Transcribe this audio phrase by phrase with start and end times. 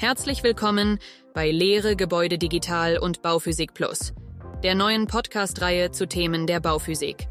[0.00, 1.00] Herzlich willkommen
[1.34, 4.14] bei Lehre Gebäude Digital und Bauphysik Plus,
[4.62, 7.26] der neuen Podcast-Reihe zu Themen der Bauphysik.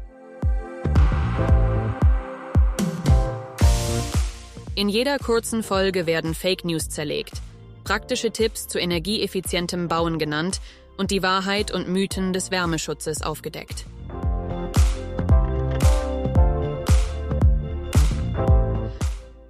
[4.74, 7.40] In jeder kurzen Folge werden Fake News zerlegt,
[7.84, 10.60] praktische Tipps zu energieeffizientem Bauen genannt
[10.98, 13.86] und die Wahrheit und Mythen des Wärmeschutzes aufgedeckt.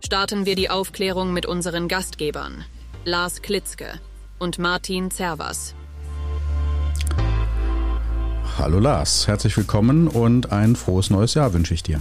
[0.05, 2.65] Starten wir die Aufklärung mit unseren Gastgebern,
[3.05, 4.01] Lars Klitzke
[4.38, 5.75] und Martin Zervas.
[8.59, 12.01] Hallo Lars, herzlich willkommen und ein frohes neues Jahr wünsche ich dir.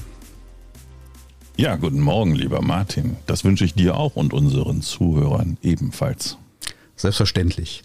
[1.55, 3.15] Ja, guten Morgen, lieber Martin.
[3.27, 6.37] Das wünsche ich dir auch und unseren Zuhörern ebenfalls.
[6.95, 7.83] Selbstverständlich.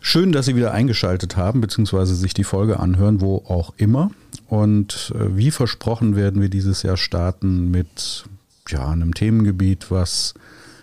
[0.00, 4.10] Schön, dass Sie wieder eingeschaltet haben, beziehungsweise sich die Folge anhören, wo auch immer.
[4.48, 8.24] Und äh, wie versprochen werden wir dieses Jahr starten mit
[8.68, 10.34] ja, einem Themengebiet, was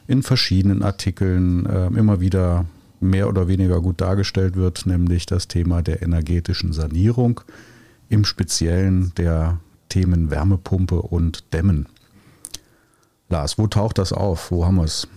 [0.08, 2.66] in verschiedenen Artikeln äh, immer wieder
[3.00, 7.42] mehr oder weniger gut dargestellt wird, nämlich das Thema der energetischen Sanierung,
[8.10, 11.88] im Speziellen der Themen Wärmepumpe und Dämmen.
[13.30, 14.52] Lars, wo taucht das auf?
[14.52, 15.08] Wo haben wir es?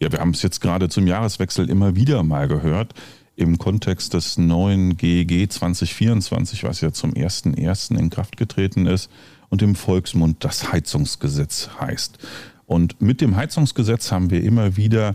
[0.00, 2.94] Ja, wir haben es jetzt gerade zum Jahreswechsel immer wieder mal gehört.
[3.36, 7.98] Im Kontext des neuen GEG 2024, was ja zum 01.01.
[7.98, 9.10] in Kraft getreten ist
[9.50, 12.18] und im Volksmund das Heizungsgesetz heißt.
[12.66, 15.14] Und mit dem Heizungsgesetz haben wir immer wieder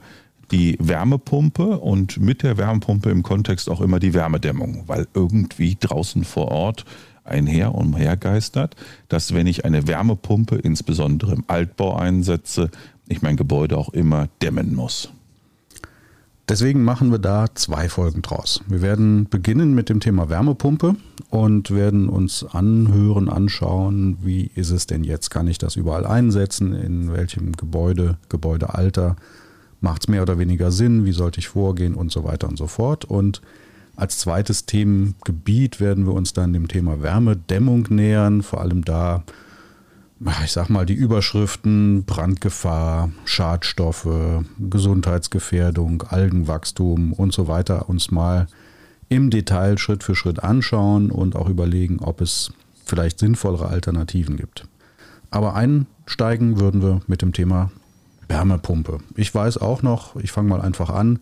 [0.51, 6.23] die Wärmepumpe und mit der Wärmepumpe im Kontext auch immer die Wärmedämmung, weil irgendwie draußen
[6.23, 6.85] vor Ort
[7.23, 8.75] einher und umhergeistert,
[9.07, 12.71] dass wenn ich eine Wärmepumpe insbesondere im Altbau einsetze,
[13.07, 15.11] ich mein Gebäude auch immer dämmen muss.
[16.49, 18.61] Deswegen machen wir da zwei Folgen draus.
[18.67, 20.95] Wir werden beginnen mit dem Thema Wärmepumpe
[21.29, 25.29] und werden uns anhören, anschauen, wie ist es denn jetzt?
[25.29, 26.73] Kann ich das überall einsetzen?
[26.73, 29.15] In welchem Gebäude, Gebäudealter
[29.79, 31.05] macht es mehr oder weniger Sinn?
[31.05, 33.05] Wie sollte ich vorgehen und so weiter und so fort?
[33.05, 33.43] Und
[33.95, 39.23] als zweites Themengebiet werden wir uns dann dem Thema Wärmedämmung nähern, vor allem da,
[40.43, 48.47] ich sag mal, die Überschriften Brandgefahr, Schadstoffe, Gesundheitsgefährdung, Algenwachstum und so weiter uns mal
[49.07, 52.51] im Detail Schritt für Schritt anschauen und auch überlegen, ob es
[52.85, 54.67] vielleicht sinnvollere Alternativen gibt.
[55.31, 57.71] Aber einsteigen würden wir mit dem Thema
[58.27, 58.99] Wärmepumpe.
[59.15, 61.19] Ich weiß auch noch, ich fange mal einfach an,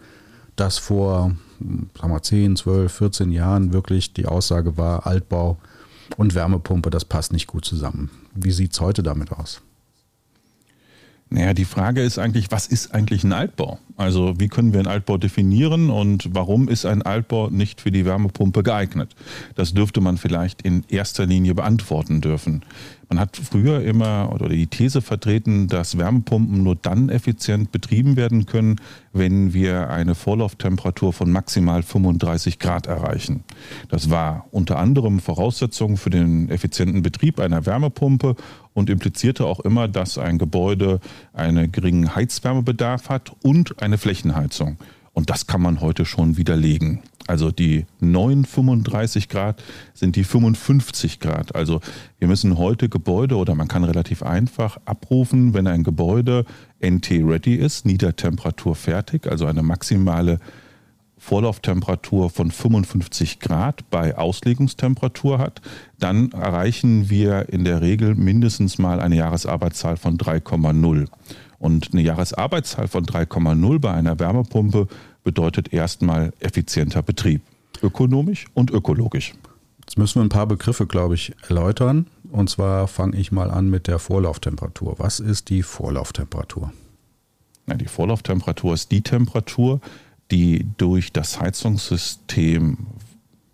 [0.56, 5.58] dass vor sagen wir, 10, 12, 14 Jahren wirklich die Aussage war, Altbau
[6.16, 8.10] und Wärmepumpe, das passt nicht gut zusammen.
[8.34, 9.62] Wie sieht es heute damit aus?
[11.30, 13.80] Naja, die Frage ist eigentlich, was ist eigentlich ein Altbau?
[13.98, 18.06] Also wie können wir einen Altbau definieren und warum ist ein Altbau nicht für die
[18.06, 19.14] Wärmepumpe geeignet?
[19.56, 22.64] Das dürfte man vielleicht in erster Linie beantworten dürfen.
[23.10, 28.46] Man hat früher immer oder die These vertreten, dass Wärmepumpen nur dann effizient betrieben werden
[28.46, 28.82] können,
[29.14, 33.44] wenn wir eine Vorlauftemperatur von maximal 35 Grad erreichen.
[33.90, 38.36] Das war unter anderem Voraussetzung für den effizienten Betrieb einer Wärmepumpe
[38.74, 41.00] und implizierte auch immer, dass ein Gebäude
[41.34, 44.78] einen geringen Heizwärmebedarf hat und eine Flächenheizung.
[45.14, 47.00] Und das kann man heute schon widerlegen.
[47.28, 51.56] Also die neuen 35 Grad sind die 55 Grad.
[51.56, 51.82] Also
[52.20, 56.46] wir müssen heute Gebäude oder man kann relativ einfach abrufen, wenn ein Gebäude
[56.82, 60.40] NT-ready ist, Niedertemperatur fertig, also eine maximale
[61.18, 65.62] Vorlauftemperatur von 55 Grad bei Auslegungstemperatur hat,
[66.00, 71.08] dann erreichen wir in der Regel mindestens mal eine Jahresarbeitszahl von 3,0.
[71.60, 74.88] Und eine Jahresarbeitszahl von 3,0 bei einer Wärmepumpe
[75.28, 77.42] bedeutet erstmal effizienter Betrieb.
[77.84, 79.34] Ökonomisch und ökologisch.
[79.82, 82.08] Jetzt müssen wir ein paar Begriffe, glaube ich, erläutern.
[82.32, 84.96] Und zwar fange ich mal an mit der Vorlauftemperatur.
[85.00, 86.72] Was ist die Vorlauftemperatur?
[87.68, 89.82] Ja, die Vorlauftemperatur ist die Temperatur,
[90.32, 92.78] die durch das Heizungssystem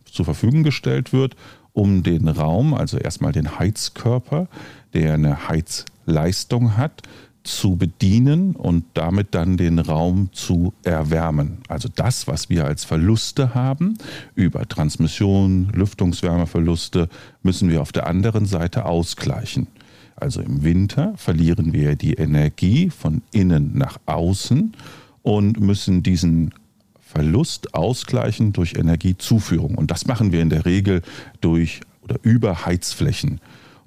[0.05, 1.35] zur Verfügung gestellt wird,
[1.71, 4.47] um den Raum, also erstmal den Heizkörper,
[4.93, 7.01] der eine Heizleistung hat,
[7.43, 11.57] zu bedienen und damit dann den Raum zu erwärmen.
[11.67, 13.97] Also das, was wir als Verluste haben
[14.33, 17.09] über Transmission, Lüftungswärmeverluste,
[17.41, 19.67] müssen wir auf der anderen Seite ausgleichen.
[20.15, 24.73] Also im Winter verlieren wir die Energie von innen nach außen
[25.21, 26.53] und müssen diesen
[27.01, 29.75] Verlust ausgleichen durch Energiezuführung.
[29.75, 31.01] Und das machen wir in der Regel
[31.41, 33.39] durch oder über Heizflächen.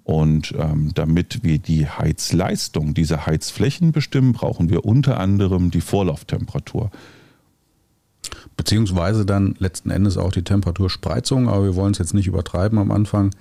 [0.06, 6.92] Und ähm, damit wir die Heizleistung dieser Heizflächen bestimmen, brauchen wir unter anderem die Vorlauftemperatur.
[8.56, 12.92] Beziehungsweise dann letzten Endes auch die Temperaturspreizung, aber wir wollen es jetzt nicht übertreiben am
[12.92, 13.34] Anfang.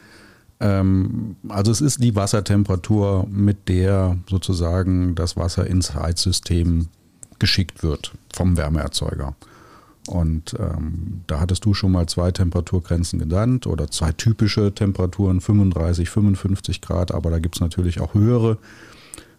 [0.59, 6.87] Ähm, also es ist die Wassertemperatur, mit der sozusagen das Wasser ins Heizsystem
[7.37, 9.35] geschickt wird vom Wärmeerzeuger.
[10.07, 16.09] Und ähm, da hattest du schon mal zwei Temperaturgrenzen genannt oder zwei typische Temperaturen, 35,
[16.09, 18.57] 55 Grad, aber da gibt es natürlich auch höhere.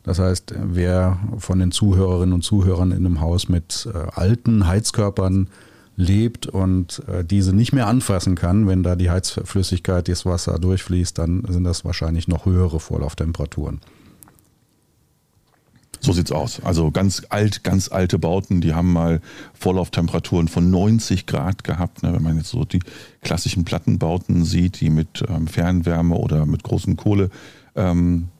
[0.02, 5.48] Das heißt, wer von den Zuhörerinnen und Zuhörern in einem Haus mit äh, alten Heizkörpern
[5.96, 11.18] lebt und äh, diese nicht mehr anfassen kann, wenn da die Heizflüssigkeit, das Wasser durchfließt,
[11.18, 13.80] dann sind das wahrscheinlich noch höhere Vorlauftemperaturen.
[16.06, 16.60] So sieht's aus.
[16.62, 19.20] Also ganz alt, ganz alte Bauten, die haben mal
[19.54, 22.04] Vorlauftemperaturen von 90 Grad gehabt.
[22.04, 22.12] Ne?
[22.12, 22.78] Wenn man jetzt so die
[23.22, 28.30] klassischen Plattenbauten sieht, die mit ähm, Fernwärme oder mit großen Kohleheizungen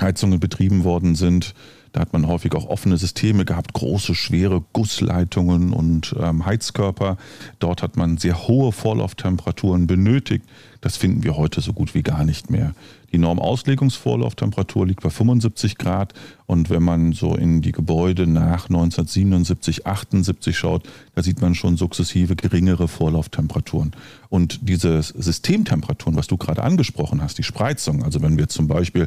[0.00, 1.54] ähm, betrieben worden sind,
[1.92, 7.16] da hat man häufig auch offene Systeme gehabt, große, schwere Gussleitungen und ähm, Heizkörper.
[7.58, 10.44] Dort hat man sehr hohe Vorlauftemperaturen benötigt.
[10.80, 12.74] Das finden wir heute so gut wie gar nicht mehr.
[13.12, 16.14] Die Normauslegungsvorlauftemperatur liegt bei 75 Grad
[16.50, 20.82] und wenn man so in die Gebäude nach 1977, 78 schaut,
[21.14, 23.92] da sieht man schon sukzessive geringere Vorlauftemperaturen.
[24.30, 29.06] Und diese Systemtemperaturen, was du gerade angesprochen hast, die Spreizung, also wenn wir zum Beispiel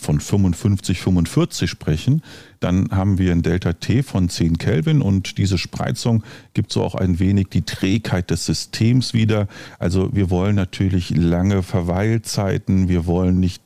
[0.00, 2.22] von 55, 45 sprechen,
[2.60, 6.22] dann haben wir ein Delta T von 10 Kelvin und diese Spreizung
[6.54, 9.48] gibt so auch ein wenig die Trägheit des Systems wieder.
[9.80, 13.63] Also wir wollen natürlich lange Verweilzeiten, wir wollen nicht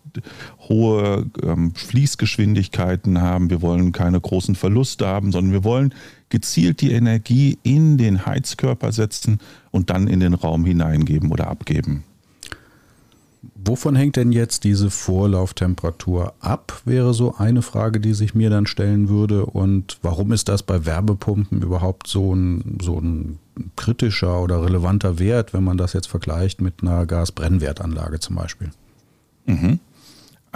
[0.69, 5.95] hohe ähm, Fließgeschwindigkeiten haben, wir wollen keine großen Verluste haben, sondern wir wollen
[6.29, 9.39] gezielt die Energie in den Heizkörper setzen
[9.71, 12.05] und dann in den Raum hineingeben oder abgeben.
[13.55, 18.67] Wovon hängt denn jetzt diese Vorlauftemperatur ab, wäre so eine Frage, die sich mir dann
[18.67, 19.47] stellen würde.
[19.47, 23.39] Und warum ist das bei Wärmepumpen überhaupt so ein, so ein
[23.77, 28.71] kritischer oder relevanter Wert, wenn man das jetzt vergleicht mit einer Gasbrennwertanlage zum Beispiel?
[29.47, 29.81] Mhm.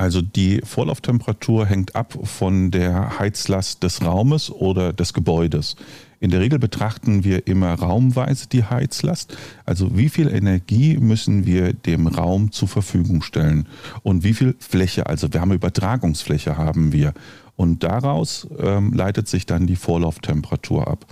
[0.02, 5.76] Also die Vorlauftemperatur hängt ab von der Heizlast des Raumes oder des Gebäudes.
[6.18, 9.36] In der Regel betrachten wir immer raumweise die Heizlast.
[9.64, 13.68] Also wie viel Energie müssen wir dem Raum zur Verfügung stellen
[14.02, 17.14] und wie viel Fläche, also Wärmeübertragungsfläche haben wir.
[17.54, 21.06] Und daraus ähm, leitet sich dann die Vorlauftemperatur ab.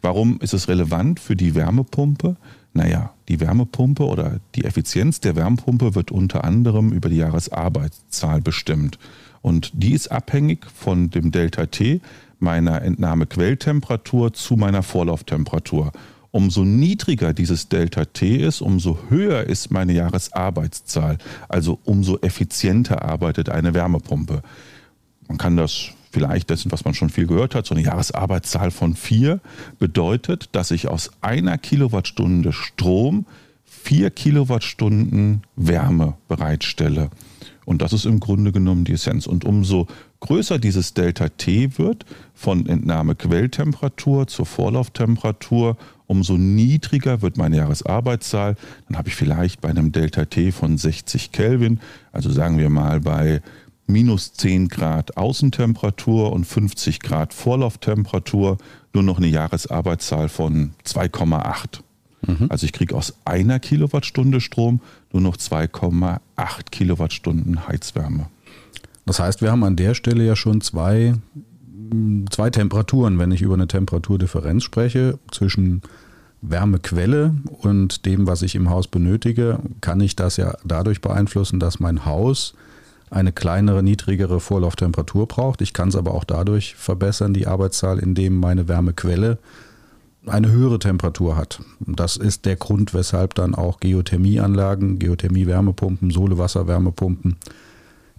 [0.00, 2.38] Warum ist es relevant für die Wärmepumpe?
[2.72, 8.98] Naja, die Wärmepumpe oder die Effizienz der Wärmepumpe wird unter anderem über die Jahresarbeitszahl bestimmt.
[9.42, 12.00] Und die ist abhängig von dem Delta T,
[12.38, 15.92] meiner Entnahmequelltemperatur zu meiner Vorlauftemperatur.
[16.32, 21.18] Umso niedriger dieses Delta T ist, umso höher ist meine Jahresarbeitszahl.
[21.48, 24.42] Also umso effizienter arbeitet eine Wärmepumpe.
[25.26, 28.94] Man kann das vielleicht dessen, was man schon viel gehört hat, so eine Jahresarbeitszahl von
[28.94, 29.40] vier
[29.78, 33.26] bedeutet, dass ich aus einer Kilowattstunde Strom
[33.64, 37.10] vier Kilowattstunden Wärme bereitstelle.
[37.64, 39.26] Und das ist im Grunde genommen die Essenz.
[39.26, 39.86] Und umso
[40.20, 42.04] größer dieses Delta T wird,
[42.34, 48.56] von Entnahmequelltemperatur zur Vorlauftemperatur, umso niedriger wird meine Jahresarbeitszahl.
[48.88, 51.78] Dann habe ich vielleicht bei einem Delta T von 60 Kelvin,
[52.12, 53.40] also sagen wir mal bei
[53.90, 58.58] minus 10 Grad Außentemperatur und 50 Grad Vorlauftemperatur
[58.92, 61.80] nur noch eine Jahresarbeitszahl von 2,8.
[62.26, 62.46] Mhm.
[62.48, 64.80] Also ich kriege aus einer Kilowattstunde Strom
[65.12, 66.20] nur noch 2,8
[66.70, 68.26] Kilowattstunden Heizwärme.
[69.06, 71.14] Das heißt, wir haben an der Stelle ja schon zwei,
[72.30, 75.82] zwei Temperaturen, wenn ich über eine Temperaturdifferenz spreche, zwischen
[76.42, 81.80] Wärmequelle und dem, was ich im Haus benötige, kann ich das ja dadurch beeinflussen, dass
[81.80, 82.54] mein Haus
[83.10, 85.60] eine kleinere, niedrigere Vorlauftemperatur braucht.
[85.60, 89.38] Ich kann es aber auch dadurch verbessern, die Arbeitszahl, indem meine Wärmequelle
[90.26, 91.60] eine höhere Temperatur hat.
[91.80, 97.36] Das ist der Grund, weshalb dann auch Geothermieanlagen, Geothermie-Wärmepumpen, Sohle-Wasser-Wärmepumpen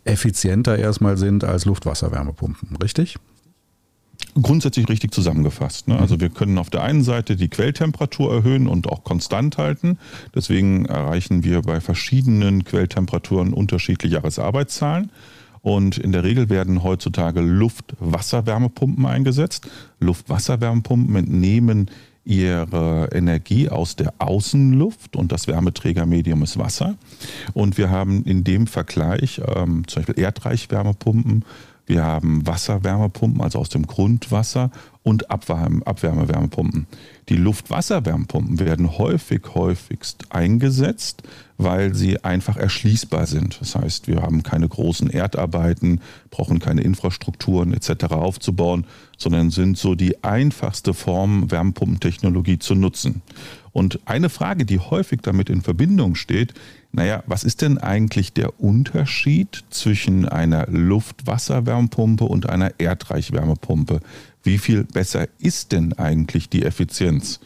[0.04, 3.18] effizienter erstmal sind als Luftwasserwärmepumpen, richtig?
[4.42, 5.88] Grundsätzlich richtig zusammengefasst.
[5.88, 6.00] Ne?
[6.00, 9.98] Also wir können auf der einen Seite die Quelltemperatur erhöhen und auch konstant halten.
[10.34, 15.12] Deswegen erreichen wir bei verschiedenen Quelltemperaturen unterschiedliche Jahresarbeitszahlen.
[15.62, 19.70] Und in der Regel werden heutzutage Luft-Wasser-Wärmepumpen eingesetzt.
[20.00, 21.92] Luft-Wasser-Wärmepumpen entnehmen
[22.24, 26.96] ihre Energie aus der Außenluft und das Wärmeträgermedium ist Wasser.
[27.54, 31.46] Und wir haben in dem Vergleich ähm, zum Beispiel Erdreichwärmepumpen,
[31.92, 34.72] wir haben Wasserwärmepumpen, also aus dem Grundwasser
[35.04, 36.88] und Abwärmewärmepumpen.
[37.28, 41.24] Die Luftwasserwärmepumpen werden häufig, häufigst eingesetzt,
[41.58, 43.60] weil sie einfach erschließbar sind.
[43.60, 48.06] Das heißt, wir haben keine großen Erdarbeiten, brauchen keine Infrastrukturen etc.
[48.14, 48.86] aufzubauen,
[49.18, 53.22] sondern sind so die einfachste Form, Wärmepumpentechnologie zu nutzen.
[53.74, 56.54] Und eine Frage, die häufig damit in Verbindung steht,
[56.92, 64.02] naja, was ist denn eigentlich der Unterschied zwischen einer Luft-Wasser-Wärmepumpe und einer Erdreich-Wärmepumpe?
[64.44, 67.40] Wie viel besser ist denn eigentlich die Effizienz?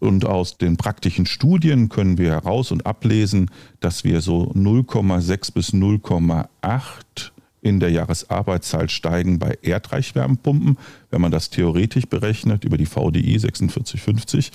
[0.00, 5.72] Und aus den praktischen Studien können wir heraus und ablesen, dass wir so 0,6 bis
[5.72, 7.30] 0,8
[7.64, 10.76] in der Jahresarbeitszeit steigen bei Erdreichwärmepumpen.
[11.10, 14.52] Wenn man das theoretisch berechnet über die VDI 4650,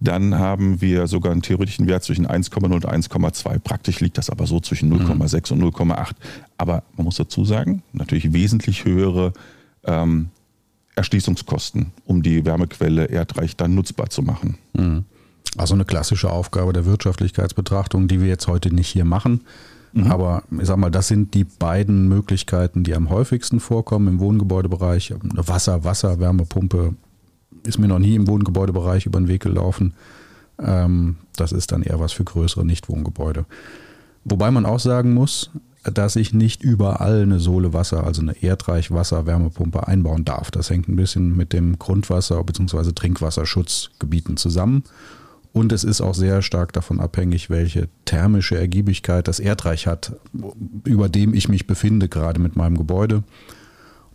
[0.00, 3.60] dann haben wir sogar einen theoretischen Wert zwischen 1,0 und 1,2.
[3.60, 5.62] Praktisch liegt das aber so zwischen 0,6 mhm.
[5.62, 6.10] und 0,8.
[6.56, 9.32] Aber man muss dazu sagen, natürlich wesentlich höhere
[9.84, 10.30] ähm,
[10.96, 14.58] Erschließungskosten, um die Wärmequelle Erdreich dann nutzbar zu machen.
[14.72, 15.04] Mhm.
[15.56, 19.42] Also eine klassische Aufgabe der Wirtschaftlichkeitsbetrachtung, die wir jetzt heute nicht hier machen.
[19.92, 20.10] Mhm.
[20.10, 25.12] Aber ich sag mal, das sind die beiden Möglichkeiten, die am häufigsten vorkommen im Wohngebäudebereich.
[25.12, 26.94] Eine Wasser, Wasser, Wärmepumpe
[27.64, 29.94] ist mir noch nie im Wohngebäudebereich über den Weg gelaufen.
[30.60, 33.46] Ähm, das ist dann eher was für größere Nichtwohngebäude.
[34.24, 35.50] Wobei man auch sagen muss,
[35.84, 40.50] dass ich nicht überall eine Sohle Wasser, also eine Erdreich-Wasser-Wärmepumpe einbauen darf.
[40.50, 42.92] Das hängt ein bisschen mit dem Grundwasser- bzw.
[42.92, 44.84] Trinkwasserschutzgebieten zusammen.
[45.52, 50.12] Und es ist auch sehr stark davon abhängig, welche thermische Ergiebigkeit das Erdreich hat,
[50.84, 53.24] über dem ich mich befinde, gerade mit meinem Gebäude,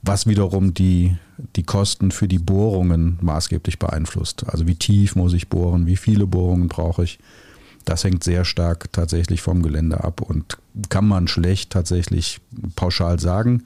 [0.02, 1.16] was wiederum die,
[1.56, 4.46] die Kosten für die Bohrungen maßgeblich beeinflusst.
[4.48, 7.20] Also wie tief muss ich bohren, wie viele Bohrungen brauche ich.
[7.86, 10.58] Das hängt sehr stark tatsächlich vom Gelände ab und
[10.90, 12.40] kann man schlecht tatsächlich
[12.76, 13.64] pauschal sagen.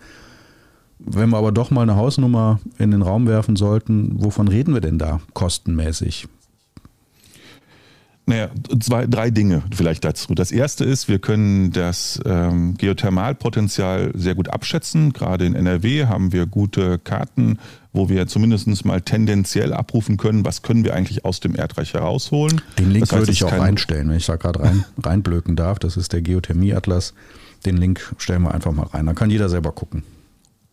[1.00, 4.82] Wenn wir aber doch mal eine Hausnummer in den Raum werfen sollten, wovon reden wir
[4.82, 6.28] denn da kostenmäßig?
[8.30, 8.50] Naja,
[8.82, 10.36] zwei, drei Dinge vielleicht dazu.
[10.36, 15.14] Das erste ist, wir können das ähm, Geothermalpotenzial sehr gut abschätzen.
[15.14, 17.58] Gerade in NRW haben wir gute Karten,
[17.94, 22.60] wo wir zumindest mal tendenziell abrufen können, was können wir eigentlich aus dem Erdreich herausholen.
[22.78, 25.80] Den Link das heißt, würde ich auch reinstellen, wenn ich da gerade rein, reinblöken darf.
[25.80, 27.14] Das ist der Geothermie-Atlas.
[27.66, 29.06] Den Link stellen wir einfach mal rein.
[29.06, 30.04] Dann kann jeder selber gucken.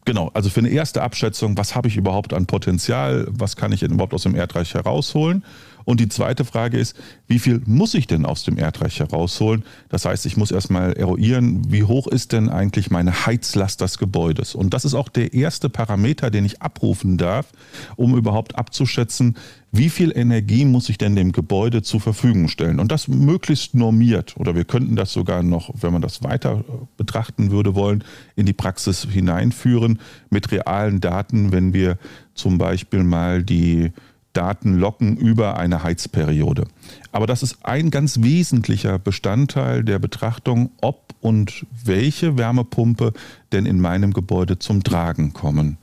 [0.04, 3.82] Genau, also für eine erste Abschätzung, was habe ich überhaupt an Potenzial, was kann ich
[3.82, 5.44] überhaupt aus dem Erdreich herausholen?
[5.84, 9.64] Und die zweite Frage ist, wie viel muss ich denn aus dem Erdreich herausholen?
[9.88, 14.54] Das heißt, ich muss erstmal eruieren, wie hoch ist denn eigentlich meine Heizlast des Gebäudes?
[14.54, 17.52] Und das ist auch der erste Parameter, den ich abrufen darf,
[17.96, 19.36] um überhaupt abzuschätzen,
[19.76, 22.78] wie viel Energie muss ich denn dem Gebäude zur Verfügung stellen?
[22.78, 24.36] Und das möglichst normiert.
[24.36, 26.64] Oder wir könnten das sogar noch, wenn man das weiter
[26.96, 28.04] betrachten würde wollen,
[28.36, 29.98] in die Praxis hineinführen
[30.30, 31.98] mit realen Daten, wenn wir
[32.34, 33.90] zum Beispiel mal die
[34.34, 36.66] Daten locken über eine Heizperiode.
[37.12, 43.14] Aber das ist ein ganz wesentlicher Bestandteil der Betrachtung, ob und welche Wärmepumpe
[43.52, 45.78] denn in meinem Gebäude zum Tragen kommen.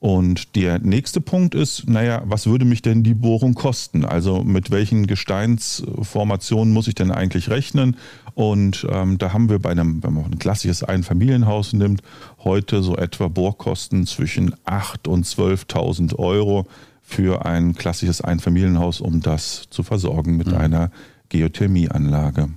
[0.00, 4.06] Und der nächste Punkt ist, naja, was würde mich denn die Bohrung kosten?
[4.06, 7.96] Also mit welchen Gesteinsformationen muss ich denn eigentlich rechnen?
[8.34, 12.00] Und ähm, da haben wir bei einem, wenn man ein klassisches Einfamilienhaus nimmt,
[12.42, 16.66] heute so etwa Bohrkosten zwischen 8.000 und 12.000 Euro
[17.10, 20.54] für ein klassisches Einfamilienhaus, um das zu versorgen mit mhm.
[20.54, 20.90] einer
[21.28, 22.48] Geothermieanlage.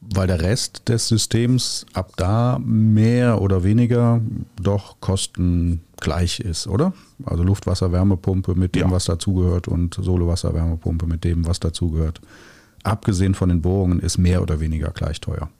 [0.00, 4.20] Weil der Rest des Systems ab da mehr oder weniger
[4.60, 6.94] doch kostengleich ist, oder?
[7.24, 8.90] Also Luftwasser-Wärmepumpe mit dem, ja.
[8.90, 12.20] was dazugehört und Solewasser-Wärmepumpe mit dem, was dazugehört.
[12.84, 15.50] Abgesehen von den Bohrungen ist mehr oder weniger gleich teuer.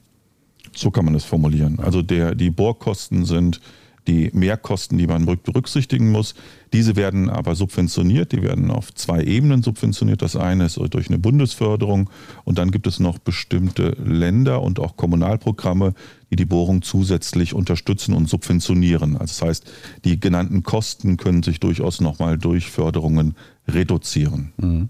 [0.75, 1.79] So kann man es formulieren.
[1.79, 3.59] Also der, die Bohrkosten sind
[4.07, 6.35] die Mehrkosten, die man berücksichtigen muss.
[6.73, 10.21] Diese werden aber subventioniert, die werden auf zwei Ebenen subventioniert.
[10.21, 12.09] Das eine ist durch eine Bundesförderung
[12.43, 15.93] und dann gibt es noch bestimmte Länder und auch Kommunalprogramme,
[16.31, 19.13] die die Bohrung zusätzlich unterstützen und subventionieren.
[19.13, 19.71] Also das heißt,
[20.05, 23.35] die genannten Kosten können sich durchaus nochmal durch Förderungen
[23.67, 24.53] reduzieren.
[24.57, 24.89] Mhm.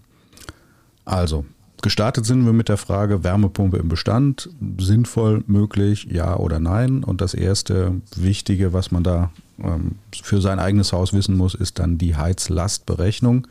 [1.05, 1.45] Also,
[1.81, 7.03] Gestartet sind wir mit der Frage Wärmepumpe im Bestand, sinnvoll, möglich, ja oder nein.
[7.05, 9.31] Und das erste Wichtige, was man da
[9.63, 13.47] ähm, für sein eigenes Haus wissen muss, ist dann die Heizlastberechnung.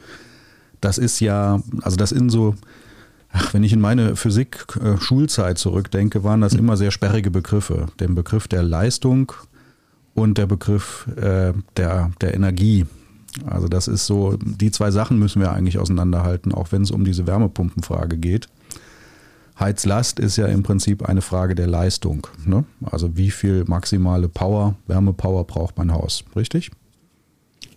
[0.82, 2.54] Das ist ja, also das in so,
[3.32, 7.86] ach, wenn ich in meine Physik-Schulzeit äh, zurückdenke, waren das immer sehr sperrige Begriffe.
[7.98, 9.32] Den Begriff der Leistung
[10.14, 12.84] und der Begriff äh, der, der Energie.
[13.46, 17.04] Also das ist so, die zwei Sachen müssen wir eigentlich auseinanderhalten, auch wenn es um
[17.04, 18.48] diese Wärmepumpenfrage geht.
[19.58, 22.26] Heizlast ist ja im Prinzip eine Frage der Leistung.
[22.44, 22.64] Ne?
[22.84, 26.70] Also wie viel maximale Power, Wärmepower braucht mein Haus, richtig?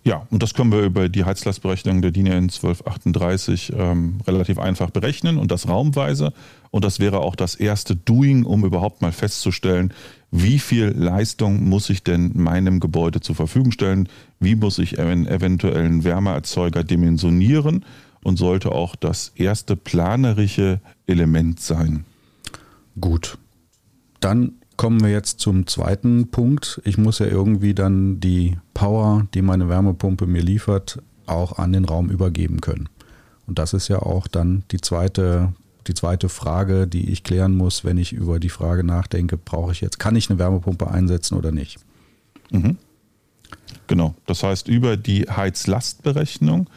[0.04, 4.90] Ja, und das können wir über die Heizlastberechnung der DIN EN 1238 ähm, relativ einfach
[4.90, 6.32] berechnen und das raumweise.
[6.70, 9.92] Und das wäre auch das erste Doing, um überhaupt mal festzustellen,
[10.32, 14.08] wie viel Leistung muss ich denn meinem Gebäude zur Verfügung stellen,
[14.40, 17.84] wie muss ich einen eventuellen Wärmeerzeuger dimensionieren
[18.24, 22.04] und sollte auch das erste planerische Element sein.
[22.98, 23.36] Gut.
[24.20, 26.80] Dann kommen wir jetzt zum zweiten Punkt.
[26.84, 31.84] Ich muss ja irgendwie dann die Power, die meine Wärmepumpe mir liefert, auch an den
[31.84, 32.88] Raum übergeben können.
[33.46, 35.52] Und das ist ja auch dann die zweite,
[35.86, 39.80] die zweite Frage, die ich klären muss, wenn ich über die Frage nachdenke, brauche ich
[39.80, 41.78] jetzt, kann ich eine Wärmepumpe einsetzen oder nicht?
[42.50, 42.76] Mhm.
[43.86, 44.14] Genau.
[44.26, 46.68] Das heißt, über die Heizlastberechnung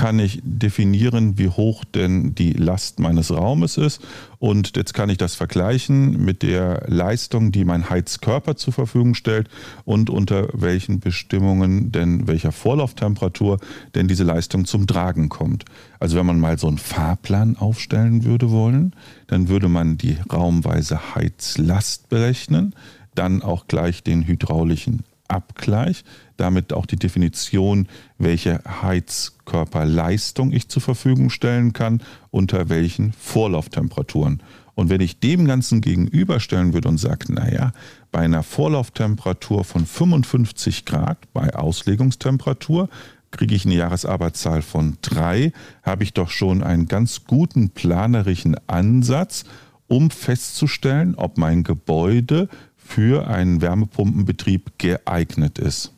[0.00, 4.00] kann ich definieren, wie hoch denn die Last meines Raumes ist.
[4.38, 9.50] Und jetzt kann ich das vergleichen mit der Leistung, die mein Heizkörper zur Verfügung stellt
[9.84, 13.58] und unter welchen Bestimmungen denn welcher Vorlauftemperatur
[13.94, 15.66] denn diese Leistung zum Tragen kommt.
[15.98, 18.94] Also wenn man mal so einen Fahrplan aufstellen würde wollen,
[19.26, 22.74] dann würde man die raumweise Heizlast berechnen,
[23.14, 26.04] dann auch gleich den hydraulischen Abgleich,
[26.36, 34.42] damit auch die Definition, welche Heizkörperleistung ich zur Verfügung stellen kann, unter welchen Vorlauftemperaturen.
[34.74, 37.72] Und wenn ich dem Ganzen gegenüberstellen würde und sage, naja,
[38.12, 42.88] bei einer Vorlauftemperatur von 55 Grad bei Auslegungstemperatur
[43.30, 49.44] kriege ich eine Jahresarbeitszahl von 3, habe ich doch schon einen ganz guten planerischen Ansatz,
[49.86, 52.48] um festzustellen, ob mein Gebäude
[52.90, 55.92] für einen Wärmepumpenbetrieb geeignet ist.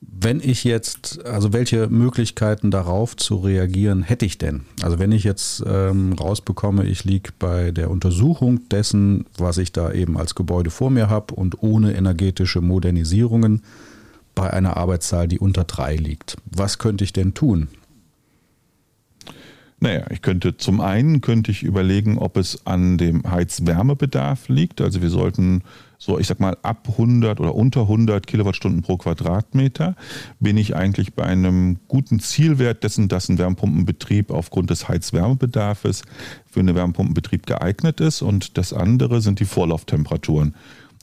[0.00, 4.62] Wenn ich jetzt, also welche Möglichkeiten darauf zu reagieren hätte ich denn?
[4.82, 9.92] Also wenn ich jetzt ähm, rausbekomme, ich liege bei der Untersuchung dessen, was ich da
[9.92, 13.62] eben als Gebäude vor mir habe und ohne energetische Modernisierungen
[14.34, 16.36] bei einer Arbeitszahl, die unter drei liegt.
[16.44, 17.68] Was könnte ich denn tun?
[19.80, 24.80] Naja, ich könnte zum einen könnte ich überlegen, ob es an dem Heizwärmebedarf liegt.
[24.80, 25.62] Also wir sollten
[25.98, 29.94] so, ich sag mal, ab 100 oder unter 100 Kilowattstunden pro Quadratmeter
[30.40, 36.02] bin ich eigentlich bei einem guten Zielwert dessen, dass ein Wärmepumpenbetrieb aufgrund des Heizwärmebedarfes
[36.46, 38.22] für einen Wärmepumpenbetrieb geeignet ist.
[38.22, 40.54] Und das andere sind die Vorlauftemperaturen.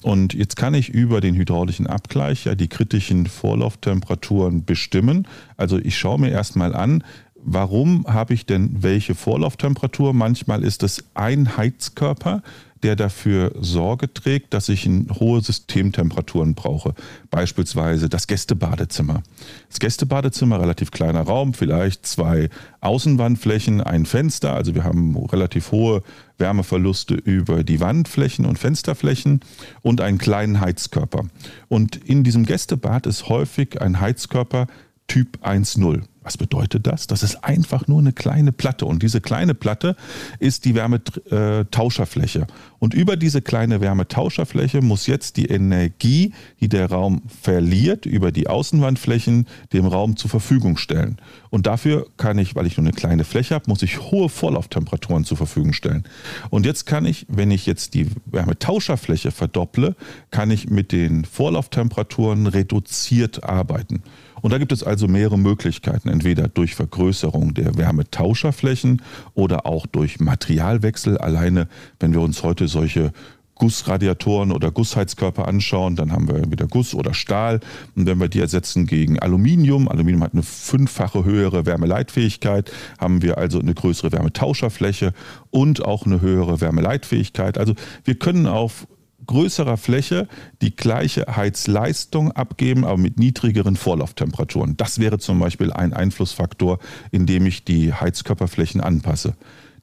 [0.05, 5.27] Und jetzt kann ich über den hydraulischen Abgleich ja die kritischen Vorlauftemperaturen bestimmen.
[5.57, 7.03] Also ich schaue mir erstmal an,
[7.47, 10.13] Warum habe ich denn welche Vorlauftemperatur?
[10.13, 12.41] Manchmal ist es ein Heizkörper,
[12.81, 16.95] der dafür Sorge trägt, dass ich hohe Systemtemperaturen brauche.
[17.29, 19.21] Beispielsweise das Gästebadezimmer.
[19.69, 22.49] Das Gästebadezimmer, relativ kleiner Raum, vielleicht zwei
[22.81, 24.55] Außenwandflächen, ein Fenster.
[24.55, 26.01] Also wir haben relativ hohe
[26.39, 29.41] Wärmeverluste über die Wandflächen und Fensterflächen
[29.83, 31.25] und einen kleinen Heizkörper.
[31.67, 34.65] Und in diesem Gästebad ist häufig ein Heizkörper
[35.07, 36.01] Typ 1.0.
[36.25, 37.05] Was bedeutet das?
[37.05, 39.95] Das ist einfach nur eine kleine Platte und diese kleine Platte
[40.39, 42.47] ist die Wärmetauscherfläche.
[42.79, 48.47] Und über diese kleine Wärmetauscherfläche muss jetzt die Energie, die der Raum verliert, über die
[48.47, 51.17] Außenwandflächen dem Raum zur Verfügung stellen.
[51.51, 55.25] Und dafür kann ich, weil ich nur eine kleine Fläche habe, muss ich hohe Vorlauftemperaturen
[55.25, 56.05] zur Verfügung stellen.
[56.49, 59.95] Und jetzt kann ich, wenn ich jetzt die Wärmetauscherfläche verdopple,
[60.31, 64.01] kann ich mit den Vorlauftemperaturen reduziert arbeiten.
[64.41, 69.01] Und da gibt es also mehrere Möglichkeiten, entweder durch Vergrößerung der Wärmetauscherflächen
[69.33, 71.17] oder auch durch Materialwechsel.
[71.17, 71.67] Alleine,
[71.99, 73.11] wenn wir uns heute solche
[73.55, 77.59] Gussradiatoren oder Gussheizkörper anschauen, dann haben wir wieder Guss oder Stahl.
[77.95, 83.37] Und wenn wir die ersetzen gegen Aluminium, Aluminium hat eine fünffache höhere Wärmeleitfähigkeit, haben wir
[83.37, 85.13] also eine größere Wärmetauscherfläche
[85.51, 87.57] und auch eine höhere Wärmeleitfähigkeit.
[87.57, 88.87] Also wir können auf
[89.25, 90.27] größerer Fläche
[90.61, 94.77] die gleiche Heizleistung abgeben, aber mit niedrigeren Vorlauftemperaturen.
[94.77, 96.79] Das wäre zum Beispiel ein Einflussfaktor,
[97.11, 99.35] indem ich die Heizkörperflächen anpasse.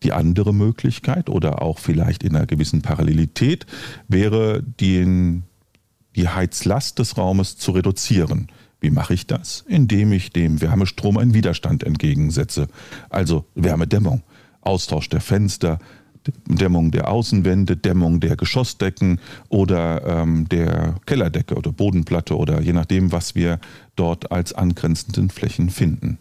[0.02, 3.66] Die andere Möglichkeit oder auch vielleicht in einer gewissen Parallelität
[4.08, 5.44] wäre, den,
[6.16, 8.48] die Heizlast des Raumes zu reduzieren.
[8.80, 9.64] Wie mache ich das?
[9.68, 12.66] Indem ich dem Wärmestrom einen Widerstand entgegensetze.
[13.10, 14.24] Also Wärmedämmung,
[14.60, 15.78] Austausch der Fenster,
[16.46, 23.12] Dämmung der Außenwände, Dämmung der Geschossdecken oder ähm, der Kellerdecke oder Bodenplatte oder je nachdem,
[23.12, 23.58] was wir
[23.96, 26.18] dort als angrenzenden Flächen finden.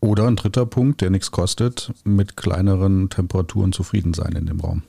[0.00, 4.82] Oder ein dritter Punkt, der nichts kostet, mit kleineren Temperaturen zufrieden sein in dem Raum.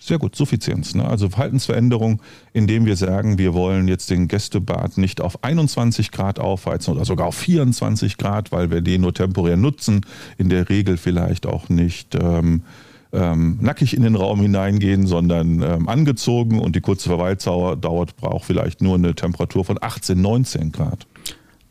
[0.00, 0.94] Sehr gut, Suffizienz.
[0.94, 1.08] Ne?
[1.08, 2.20] Also Verhaltensveränderung,
[2.52, 7.28] indem wir sagen, wir wollen jetzt den Gästebad nicht auf 21 Grad aufheizen oder sogar
[7.28, 10.02] auf 24 Grad, weil wir den nur temporär nutzen,
[10.36, 12.64] in der Regel vielleicht auch nicht ähm,
[13.14, 18.44] ähm, nackig in den Raum hineingehen, sondern ähm, angezogen und die kurze Verweildauer dauert, braucht
[18.44, 21.06] vielleicht nur eine Temperatur von 18, 19 Grad.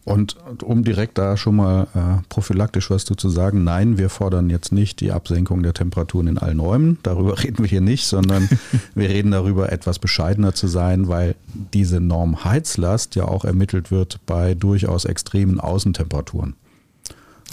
[0.06, 4.73] Und um direkt da schon mal äh, prophylaktisch was zu sagen, nein, wir fordern jetzt
[4.73, 6.97] nicht die Absenkung der Temperaturen in allen Räumen.
[7.03, 8.49] Darüber reden wir hier nicht, sondern
[8.95, 11.36] wir reden darüber, etwas bescheidener zu sein, weil
[11.73, 16.56] diese Norm Heizlast ja auch ermittelt wird bei durchaus extremen Außentemperaturen.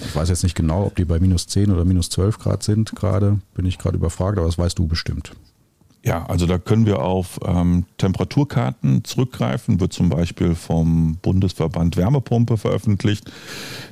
[0.04, 2.94] Ich weiß jetzt nicht genau, ob die bei minus 10 oder minus 12 Grad sind
[2.96, 3.38] gerade.
[3.54, 5.32] Bin ich gerade überfragt, aber das weißt du bestimmt.
[6.02, 12.56] Ja, also da können wir auf ähm, Temperaturkarten zurückgreifen, wird zum Beispiel vom Bundesverband Wärmepumpe
[12.56, 13.30] veröffentlicht.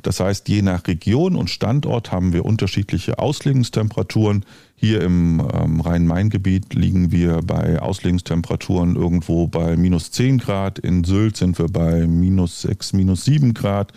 [0.03, 4.47] Das heißt, je nach Region und Standort haben wir unterschiedliche Auslegungstemperaturen.
[4.75, 10.79] Hier im ähm, Rhein-Main-Gebiet liegen wir bei Auslegungstemperaturen irgendwo bei minus 10 Grad.
[10.79, 13.93] In Sylt sind wir bei minus 6, minus 7 Grad.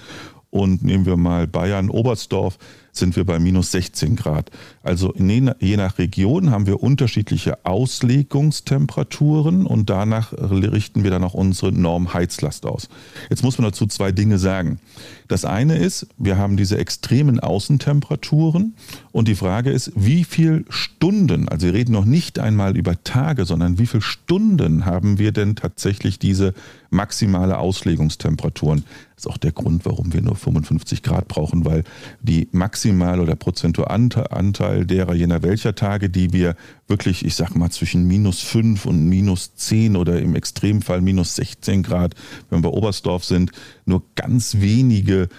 [0.51, 2.57] Und nehmen wir mal Bayern, Oberstdorf,
[2.91, 4.51] sind wir bei minus 16 Grad.
[4.83, 11.71] Also je nach Region haben wir unterschiedliche Auslegungstemperaturen und danach richten wir dann auch unsere
[11.71, 12.89] Normheizlast aus.
[13.29, 14.79] Jetzt muss man dazu zwei Dinge sagen.
[15.27, 18.75] Das eine ist, wir haben diese extremen Außentemperaturen
[19.11, 23.45] und die Frage ist, wie viele Stunden, also wir reden noch nicht einmal über Tage,
[23.45, 26.53] sondern wie viele Stunden haben wir denn tatsächlich diese
[26.89, 28.83] maximale Auslegungstemperaturen?
[29.15, 31.83] Das ist auch der Grund, warum wir nur 55 Grad brauchen, weil
[32.21, 32.49] die
[32.81, 36.55] maximal oder prozentuale Anteil derer jener welcher Tage, die wir
[36.87, 41.83] wirklich, ich sag mal, zwischen minus 5 und minus 10 oder im Extremfall minus 16
[41.83, 42.15] Grad,
[42.49, 43.51] wenn wir Oberstdorf sind,
[43.85, 45.29] nur ganz wenige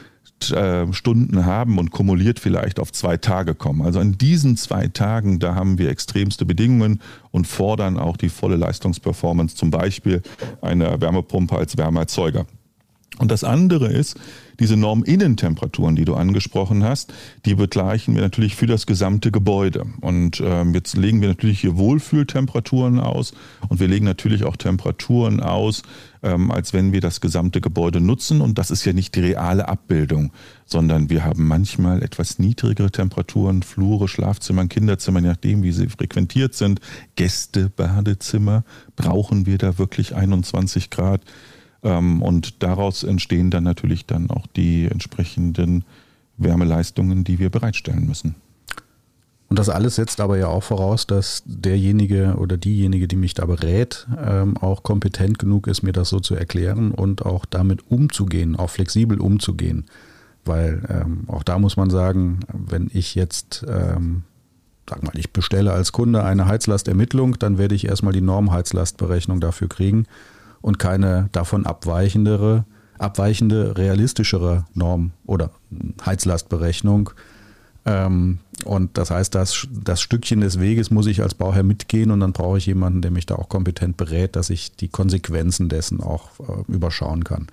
[0.52, 3.82] äh, Stunden haben und kumuliert vielleicht auf zwei Tage kommen.
[3.82, 7.00] Also an diesen zwei Tagen, da haben wir extremste Bedingungen
[7.32, 10.22] und fordern auch die volle Leistungsperformance, zum Beispiel
[10.60, 12.46] einer Wärmepumpe als Wärmeerzeuger.
[13.18, 14.16] Und das andere ist,
[14.62, 17.12] diese Norminnentemperaturen, die du angesprochen hast,
[17.44, 19.86] die begleichen wir natürlich für das gesamte Gebäude.
[20.00, 23.34] Und ähm, jetzt legen wir natürlich hier Wohlfühltemperaturen aus
[23.68, 25.82] und wir legen natürlich auch Temperaturen aus,
[26.22, 28.40] ähm, als wenn wir das gesamte Gebäude nutzen.
[28.40, 30.32] Und das ist ja nicht die reale Abbildung,
[30.64, 36.54] sondern wir haben manchmal etwas niedrigere Temperaturen, Flure, Schlafzimmern, Kinderzimmer, je nachdem, wie sie frequentiert
[36.54, 36.80] sind.
[37.16, 41.22] Gäste, Badezimmer, brauchen wir da wirklich 21 Grad?
[41.82, 45.84] Ähm, und daraus entstehen dann natürlich dann auch die entsprechenden
[46.36, 48.36] Wärmeleistungen, die wir bereitstellen müssen.
[49.48, 53.44] Und das alles setzt aber ja auch voraus, dass derjenige oder diejenige, die mich da
[53.44, 58.56] berät, ähm, auch kompetent genug ist, mir das so zu erklären und auch damit umzugehen,
[58.56, 59.84] auch flexibel umzugehen.
[60.46, 63.64] Weil ähm, auch da muss man sagen, wenn ich jetzt,
[64.88, 69.68] sag mal, ich bestelle als Kunde eine Heizlastermittlung, dann werde ich erstmal die Normheizlastberechnung dafür
[69.68, 70.06] kriegen
[70.62, 72.64] und keine davon abweichendere,
[72.98, 75.50] abweichende, realistischere Norm oder
[76.06, 77.10] Heizlastberechnung.
[77.84, 82.20] Ähm, und das heißt, das, das Stückchen des Weges muss ich als Bauherr mitgehen und
[82.20, 86.00] dann brauche ich jemanden, der mich da auch kompetent berät, dass ich die Konsequenzen dessen
[86.00, 87.48] auch äh, überschauen kann.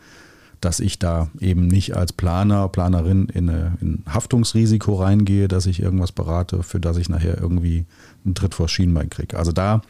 [0.61, 6.11] Dass ich da eben nicht als Planer, Planerin in, in Haftungsrisiko reingehe, dass ich irgendwas
[6.11, 7.85] berate, für das ich nachher irgendwie
[8.23, 9.37] einen Tritt vor Schienbein kriege.
[9.37, 9.81] Also da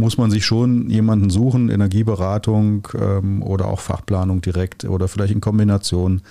[0.00, 5.40] muss man sich schon jemanden suchen, Energieberatung ähm, oder auch Fachplanung direkt oder vielleicht in
[5.40, 6.22] Kombination,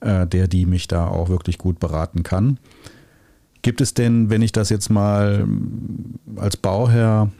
[0.00, 2.58] äh, der die mich da auch wirklich gut beraten kann.
[3.62, 7.30] Gibt es denn, wenn ich das jetzt mal ähm, als Bauherr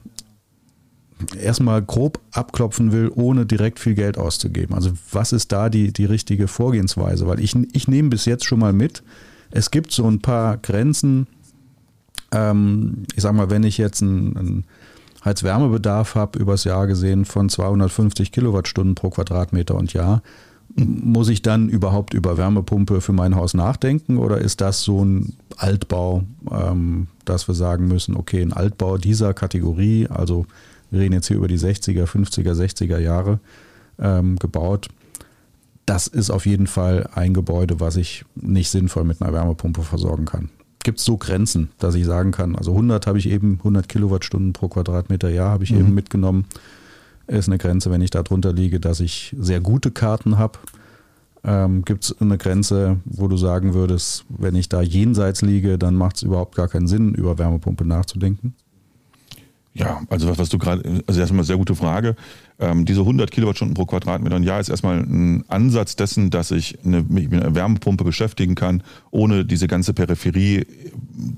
[1.40, 4.74] erstmal grob abklopfen will, ohne direkt viel Geld auszugeben?
[4.74, 7.26] Also was ist da die, die richtige Vorgehensweise?
[7.26, 9.02] Weil ich, ich nehme bis jetzt schon mal mit,
[9.50, 11.26] es gibt so ein paar Grenzen.
[12.33, 14.64] Ähm, ich sag mal, wenn ich jetzt ein, ein
[15.26, 20.22] Heizwärmebedarf habe, übers Jahr gesehen von 250 Kilowattstunden pro Quadratmeter und Jahr,
[20.76, 25.34] muss ich dann überhaupt über Wärmepumpe für mein Haus nachdenken oder ist das so ein
[25.56, 30.46] Altbau, ähm, dass wir sagen müssen, okay, ein Altbau dieser Kategorie, also
[30.90, 33.40] wir reden jetzt hier über die 60er, 50er, 60er Jahre
[33.98, 34.88] ähm, gebaut,
[35.86, 40.24] das ist auf jeden Fall ein Gebäude, was ich nicht sinnvoll mit einer Wärmepumpe versorgen
[40.24, 40.50] kann
[40.87, 44.53] gibt es so Grenzen, dass ich sagen kann, also 100 habe ich eben, 100 Kilowattstunden
[44.53, 45.81] pro Quadratmeter Jahr habe ich mhm.
[45.81, 46.44] eben mitgenommen.
[47.27, 50.61] Ist eine Grenze, wenn ich da drunter liege, dass ich sehr gute Karten habe.
[51.42, 55.96] Ähm, gibt es eine Grenze, wo du sagen würdest, wenn ich da jenseits liege, dann
[55.96, 58.55] macht es überhaupt gar keinen Sinn, über Wärmepumpe nachzudenken?
[59.76, 62.16] Ja, also was, was du gerade, also erstmal sehr gute Frage.
[62.58, 66.78] Ähm, diese 100 Kilowattstunden pro Quadratmeter und Jahr ist erstmal ein Ansatz dessen, dass ich
[66.82, 70.64] eine, mich mit einer Wärmepumpe beschäftigen kann, ohne diese ganze Peripherie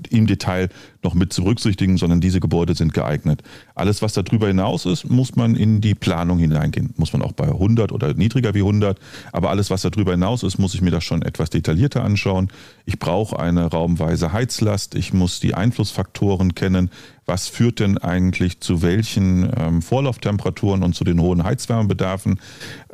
[0.09, 0.69] im Detail
[1.03, 3.43] noch mit zu berücksichtigen, sondern diese Gebäude sind geeignet.
[3.75, 6.93] Alles, was darüber hinaus ist, muss man in die Planung hineingehen.
[6.95, 8.97] Muss man auch bei 100 oder niedriger wie 100.
[9.33, 12.49] Aber alles, was darüber hinaus ist, muss ich mir das schon etwas detaillierter anschauen.
[12.85, 14.95] Ich brauche eine raumweise Heizlast.
[14.95, 16.89] Ich muss die Einflussfaktoren kennen.
[17.29, 22.39] Was führt denn eigentlich zu welchen ähm, Vorlauftemperaturen und zu den hohen Heizwärmebedarfen.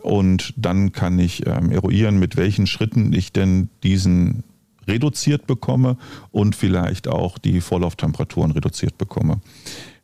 [0.02, 4.44] Und dann kann ich ähm, eruieren, mit welchen Schritten ich denn diesen
[4.90, 5.96] reduziert bekomme
[6.32, 9.40] und vielleicht auch die Vorlauftemperaturen reduziert bekomme.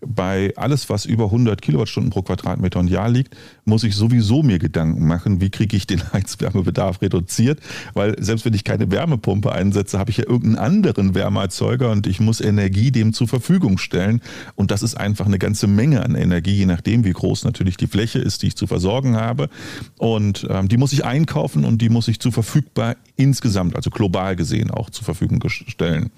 [0.06, 3.36] Bei alles, was über 100 Kilowattstunden pro Quadratmeter und Jahr liegt,
[3.66, 7.60] muss ich sowieso mir Gedanken machen, wie kriege ich den Heizwärmebedarf reduziert,
[7.94, 12.20] weil selbst wenn ich keine Wärmepumpe einsetze, habe ich ja irgendeinen anderen Wärmeerzeuger und ich
[12.20, 14.22] muss Energie dem zur Verfügung stellen.
[14.56, 17.88] Und das ist einfach eine ganze Menge an Energie, je nachdem, wie groß natürlich die
[17.88, 19.50] Fläche ist, die ich zu versorgen habe.
[19.98, 24.36] Und ähm, die muss ich einkaufen und die muss ich zu verfügbar insgesamt, also global
[24.36, 26.10] gesehen auch zur Verfügung stellen.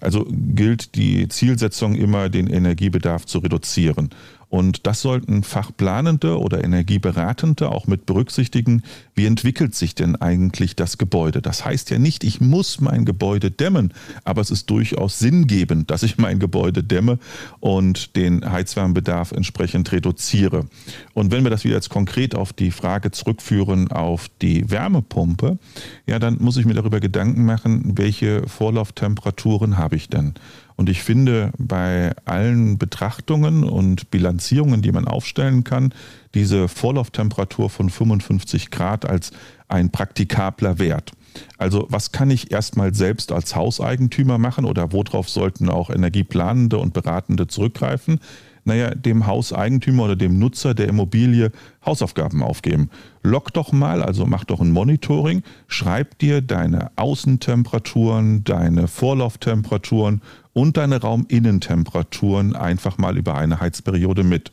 [0.00, 4.10] Also gilt die Zielsetzung immer, den Energiebedarf zu reduzieren.
[4.48, 8.82] Und das sollten Fachplanende oder Energieberatende auch mit berücksichtigen.
[9.14, 11.42] Wie entwickelt sich denn eigentlich das Gebäude?
[11.42, 13.92] Das heißt ja nicht, ich muss mein Gebäude dämmen,
[14.24, 17.18] aber es ist durchaus sinngebend, dass ich mein Gebäude dämme
[17.58, 20.66] und den Heizwärmebedarf entsprechend reduziere.
[21.12, 25.58] Und wenn wir das wieder jetzt konkret auf die Frage zurückführen auf die Wärmepumpe,
[26.06, 30.34] ja, dann muss ich mir darüber Gedanken machen, welche Vorlauftemperaturen habe ich denn?
[30.76, 35.94] Und ich finde, bei allen Betrachtungen und Bilanzierungen, die man aufstellen kann,
[36.34, 39.30] diese Vorlauftemperatur von 55 Grad als
[39.68, 41.12] ein praktikabler Wert.
[41.58, 46.92] Also was kann ich erstmal selbst als Hauseigentümer machen oder worauf sollten auch Energieplanende und
[46.92, 48.20] Beratende zurückgreifen?
[48.66, 51.52] naja, dem Hauseigentümer oder dem Nutzer der Immobilie
[51.84, 52.90] Hausaufgaben aufgeben.
[53.22, 60.20] Log doch mal, also mach doch ein Monitoring, schreib dir deine Außentemperaturen, deine Vorlauftemperaturen
[60.56, 64.52] und deine Rauminnentemperaturen einfach mal über eine Heizperiode mit.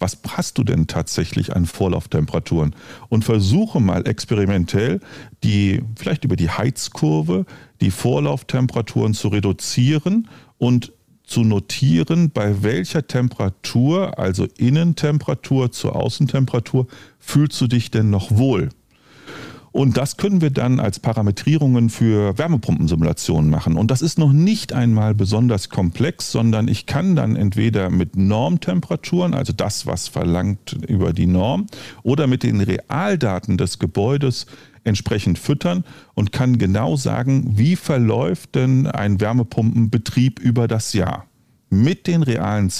[0.00, 2.74] Was hast du denn tatsächlich an Vorlauftemperaturen?
[3.08, 4.98] Und versuche mal experimentell
[5.44, 7.46] die, vielleicht über die Heizkurve,
[7.80, 16.88] die Vorlauftemperaturen zu reduzieren und zu notieren, bei welcher Temperatur, also Innentemperatur zur Außentemperatur,
[17.20, 18.70] fühlst du dich denn noch wohl?
[19.74, 23.76] Und das können wir dann als Parametrierungen für Wärmepumpensimulationen machen.
[23.76, 29.34] Und das ist noch nicht einmal besonders komplex, sondern ich kann dann entweder mit Normtemperaturen,
[29.34, 31.66] also das, was verlangt über die Norm,
[32.04, 34.46] oder mit den Realdaten des Gebäudes
[34.84, 35.82] entsprechend füttern
[36.14, 41.26] und kann genau sagen, wie verläuft denn ein Wärmepumpenbetrieb über das Jahr
[41.74, 42.72] mit den realen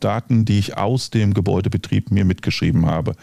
[0.00, 3.14] Daten, die ich aus dem Gebäudebetrieb mir mitgeschrieben habe.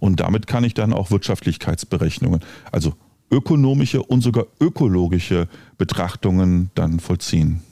[0.00, 2.40] Und damit kann ich dann auch Wirtschaftlichkeitsberechnungen,
[2.70, 2.94] also
[3.30, 7.62] ökonomische und sogar ökologische Betrachtungen dann vollziehen.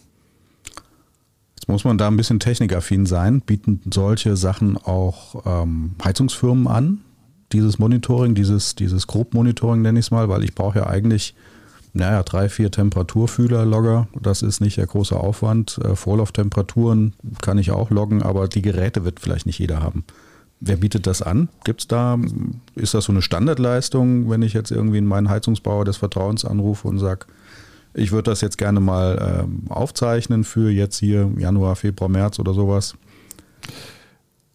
[1.54, 3.42] Jetzt muss man da ein bisschen technikaffin sein.
[3.42, 7.00] Bieten solche Sachen auch ähm, Heizungsfirmen an?
[7.52, 11.34] Dieses Monitoring, dieses, dieses Grobmonitoring nenne ich es mal, weil ich brauche ja eigentlich
[11.92, 15.79] naja, drei, vier Temperaturfühler logger, das ist nicht der große Aufwand.
[15.85, 20.05] Äh, Vorlauftemperaturen kann ich auch loggen, aber die Geräte wird vielleicht nicht jeder haben.
[20.61, 21.48] Wer bietet das an?
[21.64, 22.18] Gibt es da,
[22.74, 26.87] ist das so eine Standardleistung, wenn ich jetzt irgendwie in meinen Heizungsbauer des Vertrauens anrufe
[26.87, 27.26] und sage,
[27.94, 32.55] ich würde das jetzt gerne mal ähm, aufzeichnen für jetzt hier Januar, Februar, März oder
[32.55, 32.94] sowas?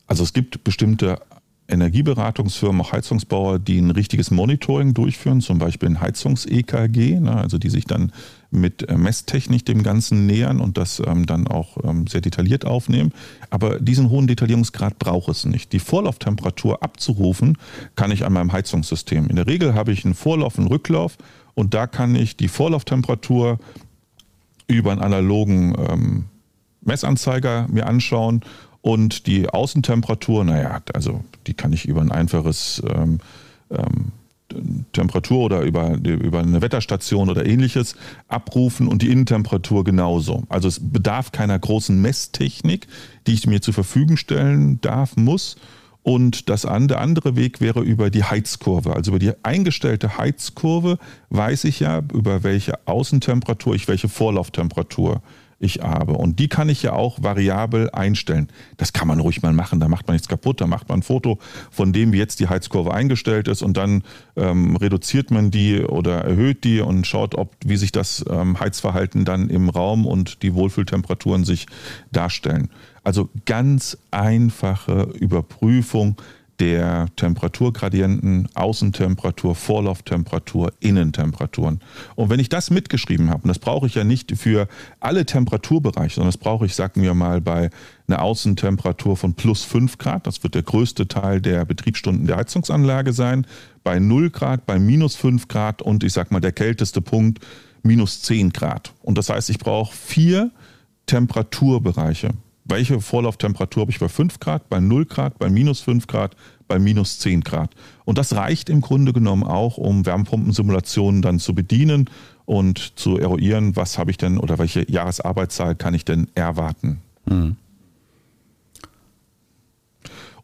[0.08, 1.19] Also es gibt bestimmte
[1.67, 7.69] Energieberatungsfirmen, auch Heizungsbauer, die ein richtiges Monitoring durchführen, zum Beispiel ein Heizungs-EKG, ne, also die
[7.69, 8.12] sich dann
[8.51, 13.12] mit äh, Messtechnik dem Ganzen nähern und das ähm, dann auch ähm, sehr detailliert aufnehmen.
[13.49, 15.73] Aber diesen hohen Detaillierungsgrad braucht es nicht.
[15.73, 17.58] Die Vorlauftemperatur abzurufen
[17.95, 19.28] kann ich an meinem Heizungssystem.
[19.28, 21.17] In der Regel habe ich einen Vorlauf, einen Rücklauf
[21.56, 23.58] und da kann ich die Vorlauftemperatur
[24.67, 26.25] über einen analogen ähm,
[26.82, 28.41] Messanzeiger mir anschauen
[28.86, 33.17] und die Außentemperatur, naja, also die kann ich über ein einfaches ähm,
[33.71, 34.12] ähm,
[34.93, 37.95] Temperatur oder über, über eine Wetterstation oder ähnliches
[38.28, 40.43] abrufen und die Innentemperatur genauso.
[40.50, 42.86] Also es bedarf keiner großen Messtechnik,
[43.26, 45.56] die ich mir zur Verfügung stellen darf, muss.
[46.04, 48.95] Und das der andere Weg wäre über die Heizkurve.
[48.95, 51.00] Also über die eingestellte Heizkurve
[51.32, 55.24] weiß ich ja, über welche Außentemperatur ich welche Vorlauftemperatur
[55.59, 56.13] ich habe.
[56.13, 58.49] Und die kann ich ja auch variabel einstellen.
[58.77, 61.03] Das kann man ruhig mal machen, da macht man nichts kaputt, da macht man ein
[61.03, 61.39] Foto
[61.71, 64.03] von dem, wie jetzt die Heizkurve eingestellt ist und dann
[64.35, 69.25] ähm, reduziert man die oder erhöht die und schaut, ob, wie sich das ähm, Heizverhalten
[69.25, 71.67] dann im Raum und die Wohlfühltemperaturen sich
[72.11, 72.69] darstellen.
[73.03, 76.17] Also ganz einfache Überprüfung
[76.59, 81.81] der Temperaturgradienten, Außentemperatur, Vorlauftemperatur, Innentemperaturen.
[82.15, 84.67] Und wenn ich das mitgeschrieben habe, und das brauche ich ja nicht für
[84.99, 87.69] alle Temperaturbereiche, sondern das brauche ich, sagen wir mal, bei
[88.07, 93.11] einer Außentemperatur von plus 5 Grad, das wird der größte Teil der Betriebsstunden der Heizungsanlage
[93.11, 93.45] sein,
[93.83, 97.39] bei 0 Grad, bei minus 5 Grad und ich sage mal der kälteste Punkt
[97.83, 98.93] minus 10 Grad.
[99.01, 100.51] Und das heißt, ich brauche vier
[101.05, 102.29] Temperaturbereiche
[102.65, 106.36] welche Vorlauftemperatur habe ich bei 5 Grad, bei 0 Grad, bei minus 5 Grad,
[106.67, 107.71] bei minus 10 Grad.
[108.06, 112.10] Und das reicht im Grunde genommen auch, um Wärmepumpensimulationen dann zu bedienen
[112.45, 117.01] und zu eruieren, was habe ich denn oder welche Jahresarbeitszahl kann ich denn erwarten.
[117.28, 117.56] Hm.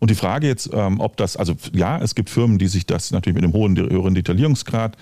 [0.02, 3.12] Und die Frage jetzt, ähm, ob das, also ja, es gibt Firmen, die sich das
[3.12, 4.98] natürlich mit einem hohen, höheren Detaillierungsgrad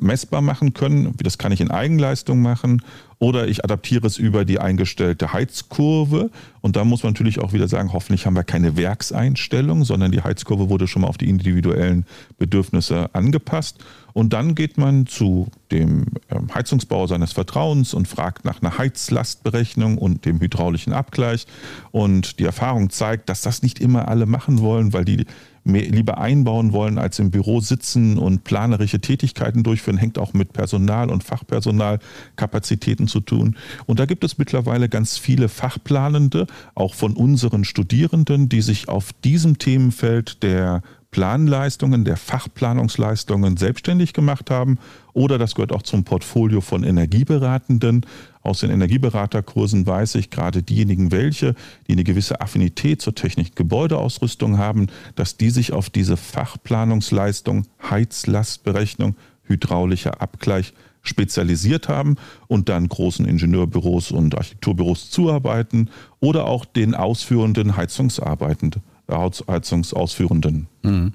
[0.00, 1.14] messbar machen können.
[1.22, 2.82] Das kann ich in Eigenleistung machen.
[3.22, 6.30] Oder ich adaptiere es über die eingestellte Heizkurve.
[6.60, 10.22] Und da muss man natürlich auch wieder sagen, hoffentlich haben wir keine Werkseinstellung, sondern die
[10.22, 12.04] Heizkurve wurde schon mal auf die individuellen
[12.38, 13.78] Bedürfnisse angepasst.
[14.12, 19.98] Und dann geht man zu dem ähm, Heizungsbauer seines Vertrauens und fragt nach einer Heizlastberechnung
[19.98, 21.46] und dem hydraulischen Abgleich.
[21.92, 25.26] Und die Erfahrung zeigt, dass das nicht immer alle machen wollen, weil die
[25.64, 30.52] mehr, lieber einbauen wollen, als im Büro sitzen und planerische Tätigkeiten durchführen, hängt auch mit
[30.52, 33.56] Personal und Fachpersonalkapazitäten zu tun.
[33.86, 39.12] Und da gibt es mittlerweile ganz viele Fachplanende, auch von unseren Studierenden, die sich auf
[39.24, 44.78] diesem Themenfeld der Planleistungen, der Fachplanungsleistungen selbstständig gemacht haben.
[45.12, 48.06] Oder das gehört auch zum Portfolio von Energieberatenden.
[48.42, 51.54] Aus den Energieberaterkursen weiß ich gerade diejenigen, welche,
[51.86, 59.16] die eine gewisse Affinität zur Technik Gebäudeausrüstung haben, dass die sich auf diese Fachplanungsleistung, Heizlastberechnung,
[59.44, 67.76] hydraulischer Abgleich spezialisiert haben und dann großen Ingenieurbüros und Architekturbüros zuarbeiten oder auch den ausführenden
[67.76, 68.82] Heizungsarbeitenden.
[69.10, 70.68] Heizungsausführenden.
[70.82, 71.12] Mhm.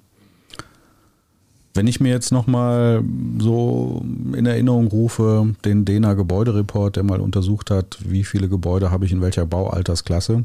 [1.77, 3.03] Wenn ich mir jetzt nochmal
[3.37, 4.03] so
[4.35, 9.11] in Erinnerung rufe, den DENA Gebäudereport, der mal untersucht hat, wie viele Gebäude habe ich
[9.11, 10.43] in welcher Baualtersklasse,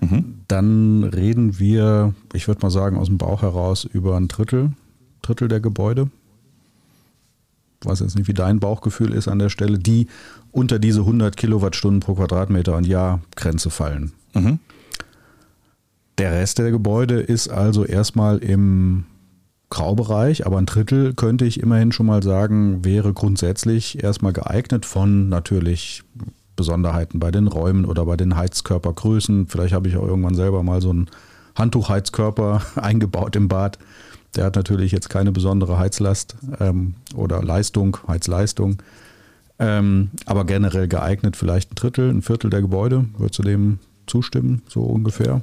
[0.00, 0.36] mhm.
[0.46, 4.70] dann reden wir, ich würde mal sagen, aus dem Bauch heraus über ein Drittel,
[5.20, 6.10] Drittel der Gebäude.
[7.82, 10.06] Ich weiß jetzt nicht, wie dein Bauchgefühl ist an der Stelle, die
[10.52, 14.12] unter diese 100 Kilowattstunden pro Quadratmeter und Jahr Grenze fallen.
[14.32, 14.60] Mhm.
[16.18, 19.06] Der Rest der Gebäude ist also erstmal im
[19.70, 25.28] Graubereich, aber ein Drittel könnte ich immerhin schon mal sagen, wäre grundsätzlich erstmal geeignet von
[25.28, 26.04] natürlich
[26.56, 29.46] Besonderheiten bei den Räumen oder bei den Heizkörpergrößen.
[29.46, 31.10] Vielleicht habe ich auch irgendwann selber mal so einen
[31.54, 33.78] Handtuchheizkörper eingebaut im Bad.
[34.36, 38.82] Der hat natürlich jetzt keine besondere Heizlast ähm, oder Leistung, Heizleistung.
[39.58, 43.06] Ähm, aber generell geeignet vielleicht ein Drittel, ein Viertel der Gebäude.
[43.16, 45.42] Würdest du dem zustimmen, so ungefähr?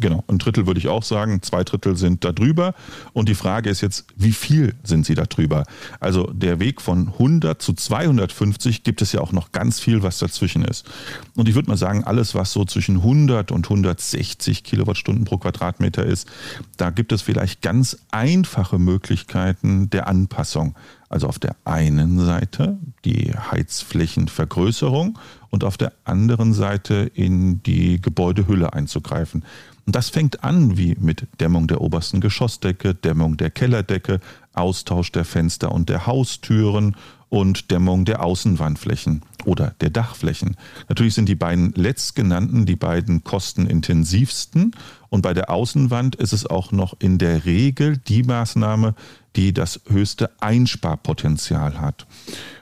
[0.00, 2.74] Genau, ein Drittel würde ich auch sagen, zwei Drittel sind da drüber.
[3.12, 5.64] Und die Frage ist jetzt, wie viel sind sie da drüber?
[6.00, 10.18] Also der Weg von 100 zu 250 gibt es ja auch noch ganz viel, was
[10.18, 10.90] dazwischen ist.
[11.36, 16.04] Und ich würde mal sagen, alles, was so zwischen 100 und 160 Kilowattstunden pro Quadratmeter
[16.04, 16.28] ist,
[16.76, 20.74] da gibt es vielleicht ganz einfache Möglichkeiten der Anpassung.
[21.14, 25.16] Also auf der einen Seite die Heizflächenvergrößerung
[25.50, 29.44] und auf der anderen Seite in die Gebäudehülle einzugreifen.
[29.86, 34.18] Und das fängt an wie mit Dämmung der obersten Geschossdecke, Dämmung der Kellerdecke,
[34.54, 36.96] Austausch der Fenster und der Haustüren
[37.34, 40.56] und Dämmung der Außenwandflächen oder der Dachflächen.
[40.88, 44.70] Natürlich sind die beiden letztgenannten die beiden kostenintensivsten
[45.08, 48.94] und bei der Außenwand ist es auch noch in der Regel die Maßnahme,
[49.34, 52.06] die das höchste Einsparpotenzial hat.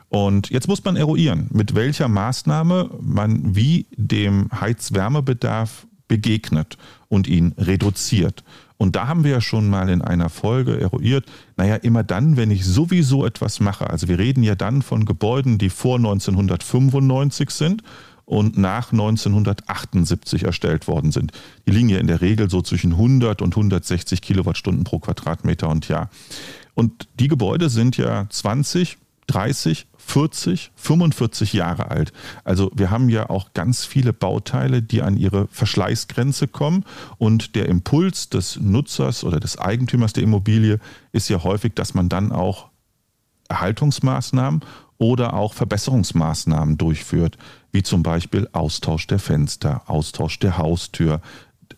[0.08, 7.52] Und jetzt muss man eruieren, mit welcher Maßnahme man wie dem Heizwärmebedarf begegnet und ihn
[7.58, 8.42] reduziert.
[8.82, 11.24] Und da haben wir ja schon mal in einer Folge eruiert,
[11.56, 15.56] naja, immer dann, wenn ich sowieso etwas mache, also wir reden ja dann von Gebäuden,
[15.56, 17.84] die vor 1995 sind
[18.24, 21.30] und nach 1978 erstellt worden sind.
[21.64, 25.86] Die liegen ja in der Regel so zwischen 100 und 160 Kilowattstunden pro Quadratmeter und
[25.86, 26.10] Jahr.
[26.74, 32.12] Und die Gebäude sind ja 20, 30, 40, 45 Jahre alt.
[32.44, 36.84] Also wir haben ja auch ganz viele Bauteile, die an ihre Verschleißgrenze kommen
[37.18, 40.78] und der Impuls des Nutzers oder des Eigentümers der Immobilie
[41.12, 42.68] ist ja häufig, dass man dann auch
[43.48, 44.60] Erhaltungsmaßnahmen
[44.98, 47.36] oder auch Verbesserungsmaßnahmen durchführt,
[47.72, 51.20] wie zum Beispiel Austausch der Fenster, Austausch der Haustür,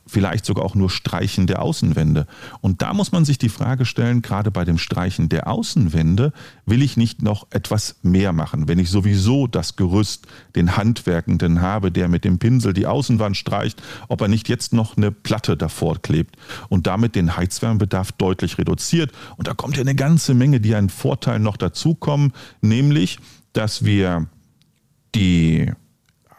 [0.06, 2.26] vielleicht sogar auch nur Streichen der Außenwände.
[2.60, 6.32] Und da muss man sich die Frage stellen, gerade bei dem Streichen der Außenwände,
[6.66, 11.90] will ich nicht noch etwas mehr machen, wenn ich sowieso das Gerüst, den Handwerkenden habe,
[11.90, 16.00] der mit dem Pinsel die Außenwand streicht, ob er nicht jetzt noch eine Platte davor
[16.00, 16.36] klebt
[16.68, 19.12] und damit den Heizwärmebedarf deutlich reduziert.
[19.36, 23.18] Und da kommt ja eine ganze Menge, die einen Vorteil noch dazukommen, nämlich,
[23.52, 24.26] dass wir
[25.14, 25.72] die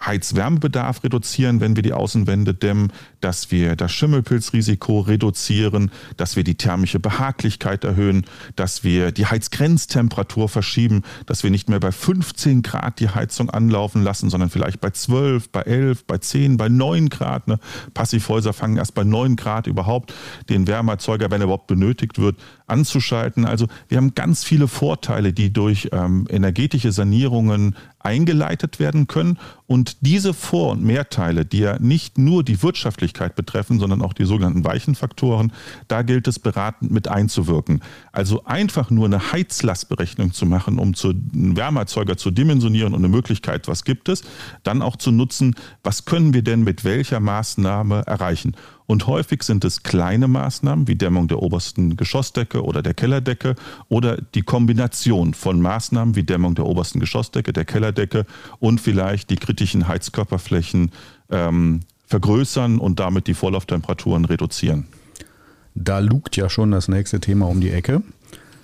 [0.06, 2.92] Heizwärmebedarf reduzieren, wenn wir die Außenwände dämmen,
[3.26, 8.24] dass wir das Schimmelpilzrisiko reduzieren, dass wir die thermische Behaglichkeit erhöhen,
[8.56, 14.04] dass wir die Heizgrenztemperatur verschieben, dass wir nicht mehr bei 15 Grad die Heizung anlaufen
[14.04, 17.48] lassen, sondern vielleicht bei 12, bei 11, bei 10, bei 9 Grad.
[17.48, 17.58] Ne?
[17.96, 20.14] Passivhäuser fangen erst bei 9 Grad überhaupt
[20.48, 23.46] den Wärmeerzeuger, wenn er überhaupt benötigt wird, anzuschalten.
[23.46, 29.40] Also wir haben ganz viele Vorteile, die durch ähm, energetische Sanierungen eingeleitet werden können.
[29.68, 34.14] Und diese Vor- und Mehrteile, die ja nicht nur die Wirtschaftlichkeit Feuchtigkeit betreffen, sondern auch
[34.14, 35.52] die sogenannten weichen Faktoren.
[35.88, 37.82] Da gilt es beratend mit einzuwirken.
[38.12, 43.10] Also einfach nur eine Heizlastberechnung zu machen, um zu, einen Wärmeerzeuger zu dimensionieren und eine
[43.10, 44.24] Möglichkeit, was gibt es,
[44.64, 48.56] dann auch zu nutzen, was können wir denn mit welcher Maßnahme erreichen.
[48.88, 53.56] Und häufig sind es kleine Maßnahmen wie Dämmung der obersten Geschossdecke oder der Kellerdecke
[53.90, 58.26] oder die Kombination von Maßnahmen wie Dämmung der obersten Geschossdecke, der Kellerdecke
[58.60, 60.92] und vielleicht die kritischen Heizkörperflächen
[61.32, 64.88] ähm, vergrößern und damit die Vorlauftemperaturen reduzieren.
[65.74, 68.02] Da lugt ja schon das nächste Thema um die Ecke.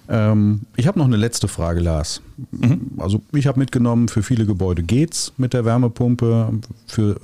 [0.08, 2.22] Ähm, ich habe noch eine letzte Frage, Lars.
[2.52, 2.92] Mhm.
[2.98, 6.54] Also ich habe mitgenommen, für viele Gebäude geht's mit der Wärmepumpe.
[6.88, 7.20] Für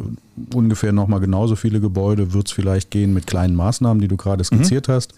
[0.53, 4.43] ungefähr nochmal genauso viele Gebäude wird es vielleicht gehen mit kleinen Maßnahmen, die du gerade
[4.43, 4.93] skizziert mhm.
[4.93, 5.13] hast.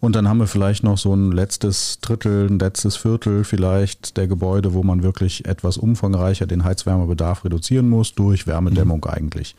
[0.00, 4.28] Und dann haben wir vielleicht noch so ein letztes Drittel, ein letztes Viertel vielleicht der
[4.28, 9.10] Gebäude, wo man wirklich etwas umfangreicher den Heizwärmebedarf reduzieren muss, durch Wärmedämmung mhm.
[9.10, 9.56] eigentlich.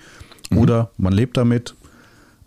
[0.55, 1.75] Oder man lebt damit,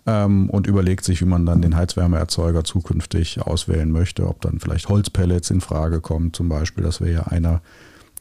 [0.05, 4.89] ähm, und überlegt sich, wie man dann den Heizwärmeerzeuger zukünftig auswählen möchte, ob dann vielleicht
[4.89, 6.83] Holzpellets in Frage kommen zum Beispiel.
[6.83, 7.61] Das wäre ja einer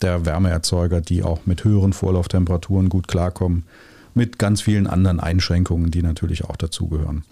[0.01, 3.65] der Wärmeerzeuger, die auch mit höheren Vorlauftemperaturen gut klarkommen,
[4.15, 7.25] mit ganz vielen anderen Einschränkungen, die natürlich auch dazugehören.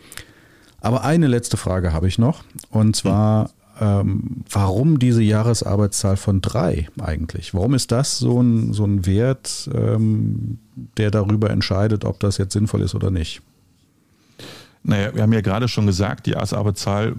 [0.81, 6.89] Aber eine letzte Frage habe ich noch, und zwar, ähm, warum diese Jahresarbeitszahl von drei
[7.01, 7.55] eigentlich?
[7.55, 10.59] Warum ist das so ein, so ein Wert, ähm,
[10.99, 13.41] der darüber entscheidet, ob das jetzt sinnvoll ist oder nicht?
[14.83, 17.15] Naja, wir haben ja gerade schon gesagt, die Jahresarbeitszahl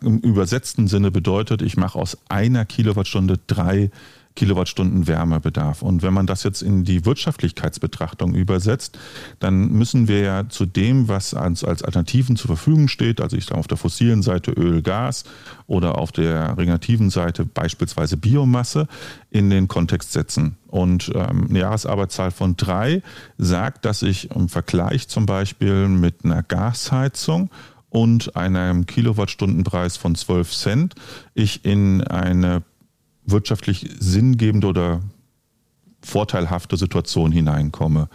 [0.00, 3.90] im übersetzten Sinne bedeutet, ich mache aus einer Kilowattstunde drei
[4.38, 5.82] Kilowattstunden Wärmebedarf.
[5.82, 8.96] Und wenn man das jetzt in die Wirtschaftlichkeitsbetrachtung übersetzt,
[9.40, 13.46] dann müssen wir ja zu dem, was als, als Alternativen zur Verfügung steht, also ich
[13.46, 15.24] sage auf der fossilen Seite Öl, Gas
[15.66, 18.86] oder auf der regenerativen Seite beispielsweise Biomasse,
[19.30, 20.56] in den Kontext setzen.
[20.68, 23.02] Und ähm, eine Jahresarbeitszahl von drei
[23.38, 27.50] sagt, dass ich im Vergleich zum Beispiel mit einer Gasheizung
[27.90, 30.94] und einem Kilowattstundenpreis von 12 Cent
[31.34, 32.62] ich in eine
[33.30, 35.00] wirtschaftlich sinngebende oder
[36.00, 38.08] vorteilhafte Situation hineinkomme.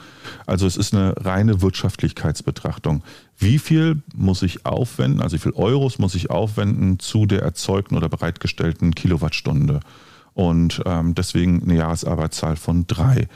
[0.46, 3.04] Also es ist eine reine Wirtschaftlichkeitsbetrachtung.
[3.38, 7.98] Wie viel muss ich aufwenden, also wie viel Euros muss ich aufwenden zu der erzeugten
[7.98, 9.82] oder bereitgestellten Kilowattstunde?
[10.34, 13.28] Und ähm, deswegen eine Jahresarbeitszahl von drei.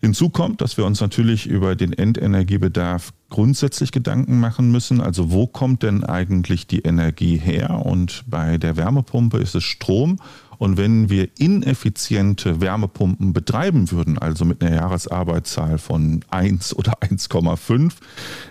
[0.00, 5.02] Hinzu kommt, dass wir uns natürlich über den Endenergiebedarf grundsätzlich Gedanken machen müssen.
[5.02, 7.84] Also wo kommt denn eigentlich die Energie her?
[7.84, 10.18] Und bei der Wärmepumpe ist es Strom.
[10.60, 17.94] Und wenn wir ineffiziente Wärmepumpen betreiben würden, also mit einer Jahresarbeitszahl von 1 oder 1,5,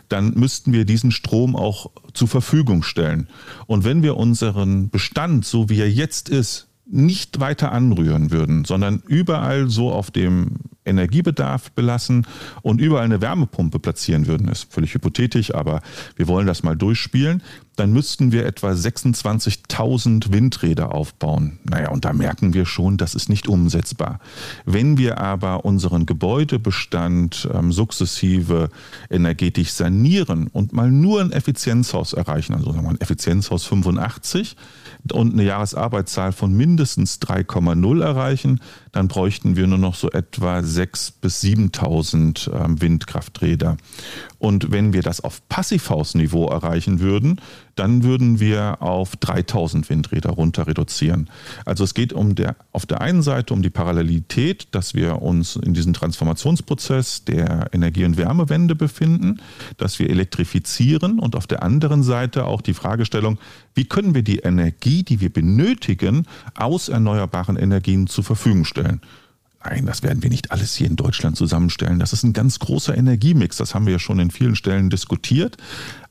[0.07, 3.28] dann müssten wir diesen Strom auch zur Verfügung stellen.
[3.68, 9.03] Und wenn wir unseren Bestand, so wie er jetzt ist, nicht weiter anrühren würden, sondern
[9.07, 12.25] überall so auf dem Energiebedarf belassen
[12.61, 15.81] und überall eine Wärmepumpe platzieren würden, ist völlig hypothetisch, aber
[16.15, 17.43] wir wollen das mal durchspielen,
[17.75, 21.59] dann müssten wir etwa 26.000 Windräder aufbauen.
[21.63, 24.19] Naja, und da merken wir schon, das ist nicht umsetzbar.
[24.65, 28.69] Wenn wir aber unseren Gebäudebestand ähm, sukzessive
[29.09, 34.57] energetisch sanieren und mal nur ein Effizienzhaus erreichen, also sagen wir ein Effizienzhaus 85,
[35.11, 38.59] und eine Jahresarbeitszahl von mindestens 3,0 erreichen,
[38.91, 43.77] dann bräuchten wir nur noch so etwa 6.000 bis 7.000 ähm, Windkrafträder.
[44.39, 47.41] Und wenn wir das auf Passivhausniveau erreichen würden,
[47.75, 51.29] dann würden wir auf 3000 Windräder runter reduzieren.
[51.65, 55.57] Also es geht um der, auf der einen Seite um die Parallelität, dass wir uns
[55.57, 59.41] in diesem Transformationsprozess der Energie- und Wärmewende befinden,
[59.77, 63.39] dass wir elektrifizieren und auf der anderen Seite auch die Fragestellung,
[63.75, 66.25] wie können wir die Energie, die wir benötigen,
[66.55, 69.01] aus erneuerbaren Energien zur Verfügung stellen.
[69.64, 71.99] Nein, das werden wir nicht alles hier in Deutschland zusammenstellen.
[71.99, 73.57] Das ist ein ganz großer Energiemix.
[73.57, 75.57] Das haben wir ja schon in vielen Stellen diskutiert.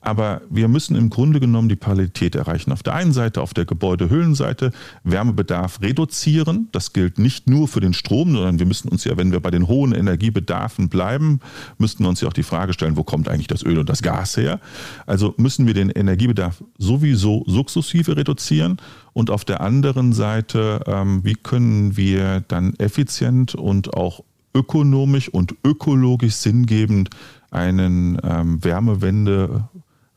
[0.01, 2.71] Aber wir müssen im Grunde genommen die Parallelität erreichen.
[2.71, 4.71] Auf der einen Seite, auf der Gebäudehüllenseite,
[5.03, 6.69] Wärmebedarf reduzieren.
[6.71, 9.51] Das gilt nicht nur für den Strom, sondern wir müssen uns ja, wenn wir bei
[9.51, 11.41] den hohen Energiebedarfen bleiben,
[11.79, 14.03] müssten wir uns ja auch die Frage stellen, wo kommt eigentlich das Öl und das
[14.03, 14.61] Gas her?
[15.07, 18.79] Also müssen wir den Energiebedarf sowieso sukzessive reduzieren.
[19.13, 24.23] Und auf der anderen Seite, ähm, wie können wir dann effizient und auch
[24.55, 27.11] ökonomisch und ökologisch sinngebend
[27.51, 29.69] einen ähm, Wärmewende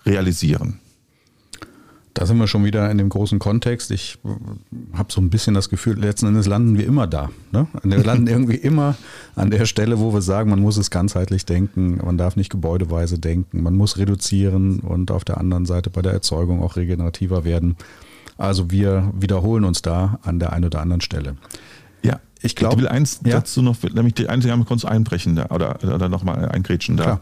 [0.05, 0.79] realisieren.
[2.13, 3.89] Da sind wir schon wieder in dem großen Kontext.
[3.89, 4.17] Ich
[4.93, 7.29] habe so ein bisschen das Gefühl, letzten Endes landen wir immer da.
[7.51, 7.67] Ne?
[7.83, 8.95] Wir landen irgendwie immer
[9.35, 13.17] an der Stelle, wo wir sagen, man muss es ganzheitlich denken, man darf nicht gebäudeweise
[13.17, 17.77] denken, man muss reduzieren und auf der anderen Seite bei der Erzeugung auch regenerativer werden.
[18.37, 21.37] Also wir wiederholen uns da an der einen oder anderen Stelle.
[22.03, 22.75] Ja, ich glaube.
[22.75, 23.33] Ich will eins ja?
[23.33, 27.03] dazu noch, nämlich die einzige kurz einbrechen da, oder, oder nochmal eingrätschen da.
[27.03, 27.21] Klar.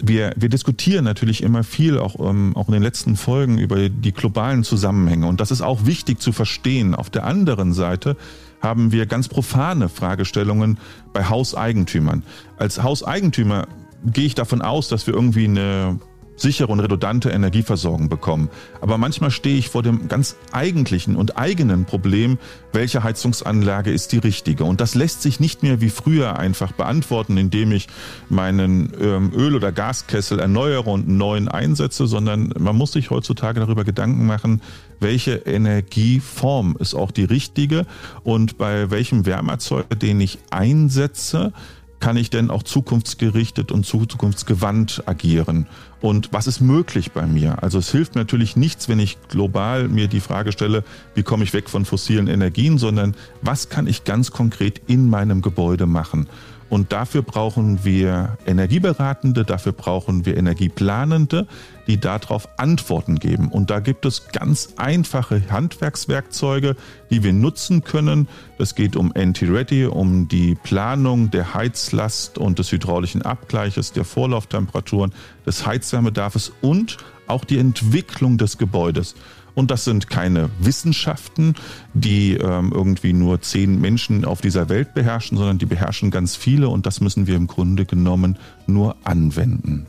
[0.00, 4.12] Wir, wir diskutieren natürlich immer viel, auch, ähm, auch in den letzten Folgen, über die
[4.12, 5.26] globalen Zusammenhänge.
[5.26, 6.94] Und das ist auch wichtig zu verstehen.
[6.94, 8.16] Auf der anderen Seite
[8.60, 10.78] haben wir ganz profane Fragestellungen
[11.12, 12.22] bei Hauseigentümern.
[12.56, 13.66] Als Hauseigentümer
[14.04, 15.98] gehe ich davon aus, dass wir irgendwie eine
[16.40, 18.48] sichere und redundante Energieversorgung bekommen.
[18.80, 22.38] Aber manchmal stehe ich vor dem ganz eigentlichen und eigenen Problem,
[22.72, 24.64] welche Heizungsanlage ist die richtige.
[24.64, 27.88] Und das lässt sich nicht mehr wie früher einfach beantworten, indem ich
[28.28, 33.60] meinen ähm, Öl- oder Gaskessel erneuere und einen neuen einsetze, sondern man muss sich heutzutage
[33.60, 34.62] darüber Gedanken machen,
[35.00, 37.86] welche Energieform ist auch die richtige
[38.24, 41.52] und bei welchem Wärmeerzeuger, den ich einsetze,
[42.00, 45.66] kann ich denn auch zukunftsgerichtet und zukunftsgewandt agieren?
[46.00, 47.62] Und was ist möglich bei mir?
[47.62, 50.84] Also es hilft natürlich nichts, wenn ich global mir die Frage stelle,
[51.14, 55.42] wie komme ich weg von fossilen Energien, sondern was kann ich ganz konkret in meinem
[55.42, 56.28] Gebäude machen?
[56.70, 61.46] Und dafür brauchen wir Energieberatende, dafür brauchen wir Energieplanende,
[61.88, 63.48] die darauf Antworten geben.
[63.48, 66.76] Und da gibt es ganz einfache Handwerkswerkzeuge,
[67.10, 68.28] die wir nutzen können.
[68.58, 75.12] Es geht um Anti-Ready, um die Planung der Heizlast und des hydraulischen Abgleiches, der Vorlauftemperaturen,
[75.46, 79.14] des Heizwärmebedarfs und auch die Entwicklung des Gebäudes.
[79.54, 81.54] Und das sind keine Wissenschaften,
[81.92, 86.68] die ähm, irgendwie nur zehn Menschen auf dieser Welt beherrschen, sondern die beherrschen ganz viele
[86.68, 89.86] und das müssen wir im Grunde genommen nur anwenden.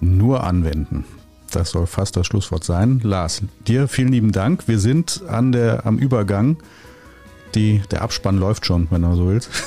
[0.00, 1.04] Nur anwenden.
[1.50, 3.00] Das soll fast das Schlusswort sein.
[3.02, 4.68] Lars, dir vielen lieben Dank.
[4.68, 6.58] Wir sind an der, am Übergang.
[7.54, 9.50] Die, der Abspann läuft schon, wenn du so willst.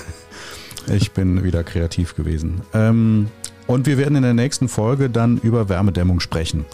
[0.93, 2.59] Ich bin wieder kreativ gewesen.
[2.73, 3.27] Ähm,
[3.67, 6.65] und wir werden in der nächsten Folge dann über Wärmedämmung sprechen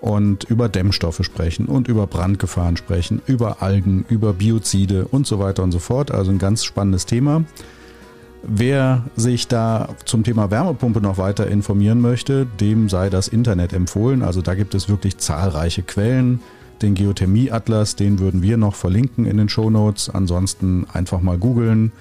[0.00, 5.62] und über Dämmstoffe sprechen und über Brandgefahren sprechen, über Algen, über Biozide und so weiter
[5.62, 6.10] und so fort.
[6.10, 7.44] Also ein ganz spannendes Thema.
[8.44, 14.22] Wer sich da zum Thema Wärmepumpe noch weiter informieren möchte, dem sei das Internet empfohlen.
[14.22, 16.40] Also da gibt es wirklich zahlreiche Quellen.
[16.82, 20.10] Den Geothermie-Atlas, den würden wir noch verlinken in den Show Notes.
[20.10, 21.92] Ansonsten einfach mal googeln,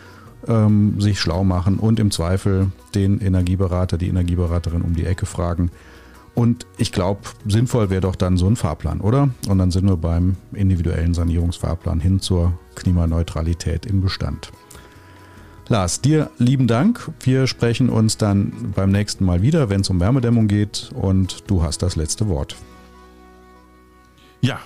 [0.48, 5.70] ähm, sich schlau machen und im Zweifel den Energieberater, die Energieberaterin um die Ecke fragen.
[6.34, 9.30] Und ich glaube, sinnvoll wäre doch dann so ein Fahrplan, oder?
[9.48, 14.52] Und dann sind wir beim individuellen Sanierungsfahrplan hin zur Klimaneutralität im Bestand.
[15.72, 17.14] Lars, dir lieben Dank.
[17.22, 20.92] Wir sprechen uns dann beim nächsten Mal wieder, wenn es um Wärmedämmung geht.
[20.94, 22.58] Und du hast das letzte Wort.
[24.42, 24.60] Ja,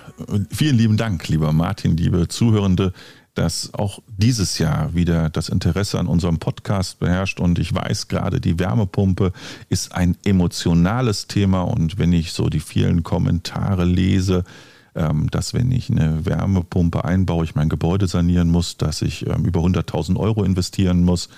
[0.50, 2.92] vielen lieben Dank, lieber Martin, liebe Zuhörende
[3.34, 7.38] dass auch dieses Jahr wieder das Interesse an unserem Podcast beherrscht.
[7.38, 9.32] Und ich weiß gerade, die Wärmepumpe
[9.68, 11.60] ist ein emotionales Thema.
[11.60, 14.44] Und wenn ich so die vielen Kommentare lese,
[15.30, 19.60] dass wenn ich eine Wärmepumpe einbaue, ich mein Gebäude sanieren muss, dass ich ähm, über
[19.60, 21.28] 100.000 Euro investieren muss,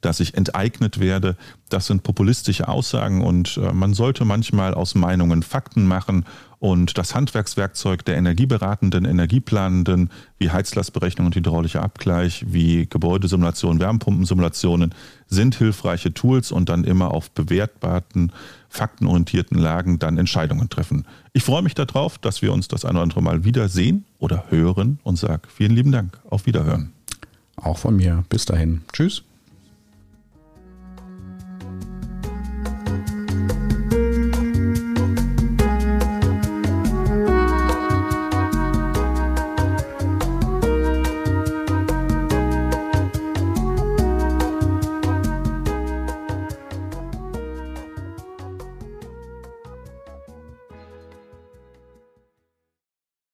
[0.00, 1.36] dass ich enteignet werde.
[1.70, 6.24] Das sind populistische Aussagen und äh, man sollte manchmal aus Meinungen Fakten machen
[6.64, 10.08] und das Handwerkswerkzeug der Energieberatenden, Energieplanenden,
[10.38, 14.94] wie Heizlastberechnung und hydraulischer Abgleich, wie Gebäudesimulationen, Wärmepumpensimulationen,
[15.26, 18.32] sind hilfreiche Tools und dann immer auf bewertbaren,
[18.70, 21.04] faktenorientierten Lagen dann Entscheidungen treffen.
[21.34, 24.44] Ich freue mich darauf, dass wir uns das ein oder andere Mal wieder sehen oder
[24.48, 26.18] hören und sage vielen lieben Dank.
[26.30, 26.94] Auf Wiederhören.
[27.56, 28.24] Auch von mir.
[28.30, 28.80] Bis dahin.
[28.90, 29.22] Tschüss.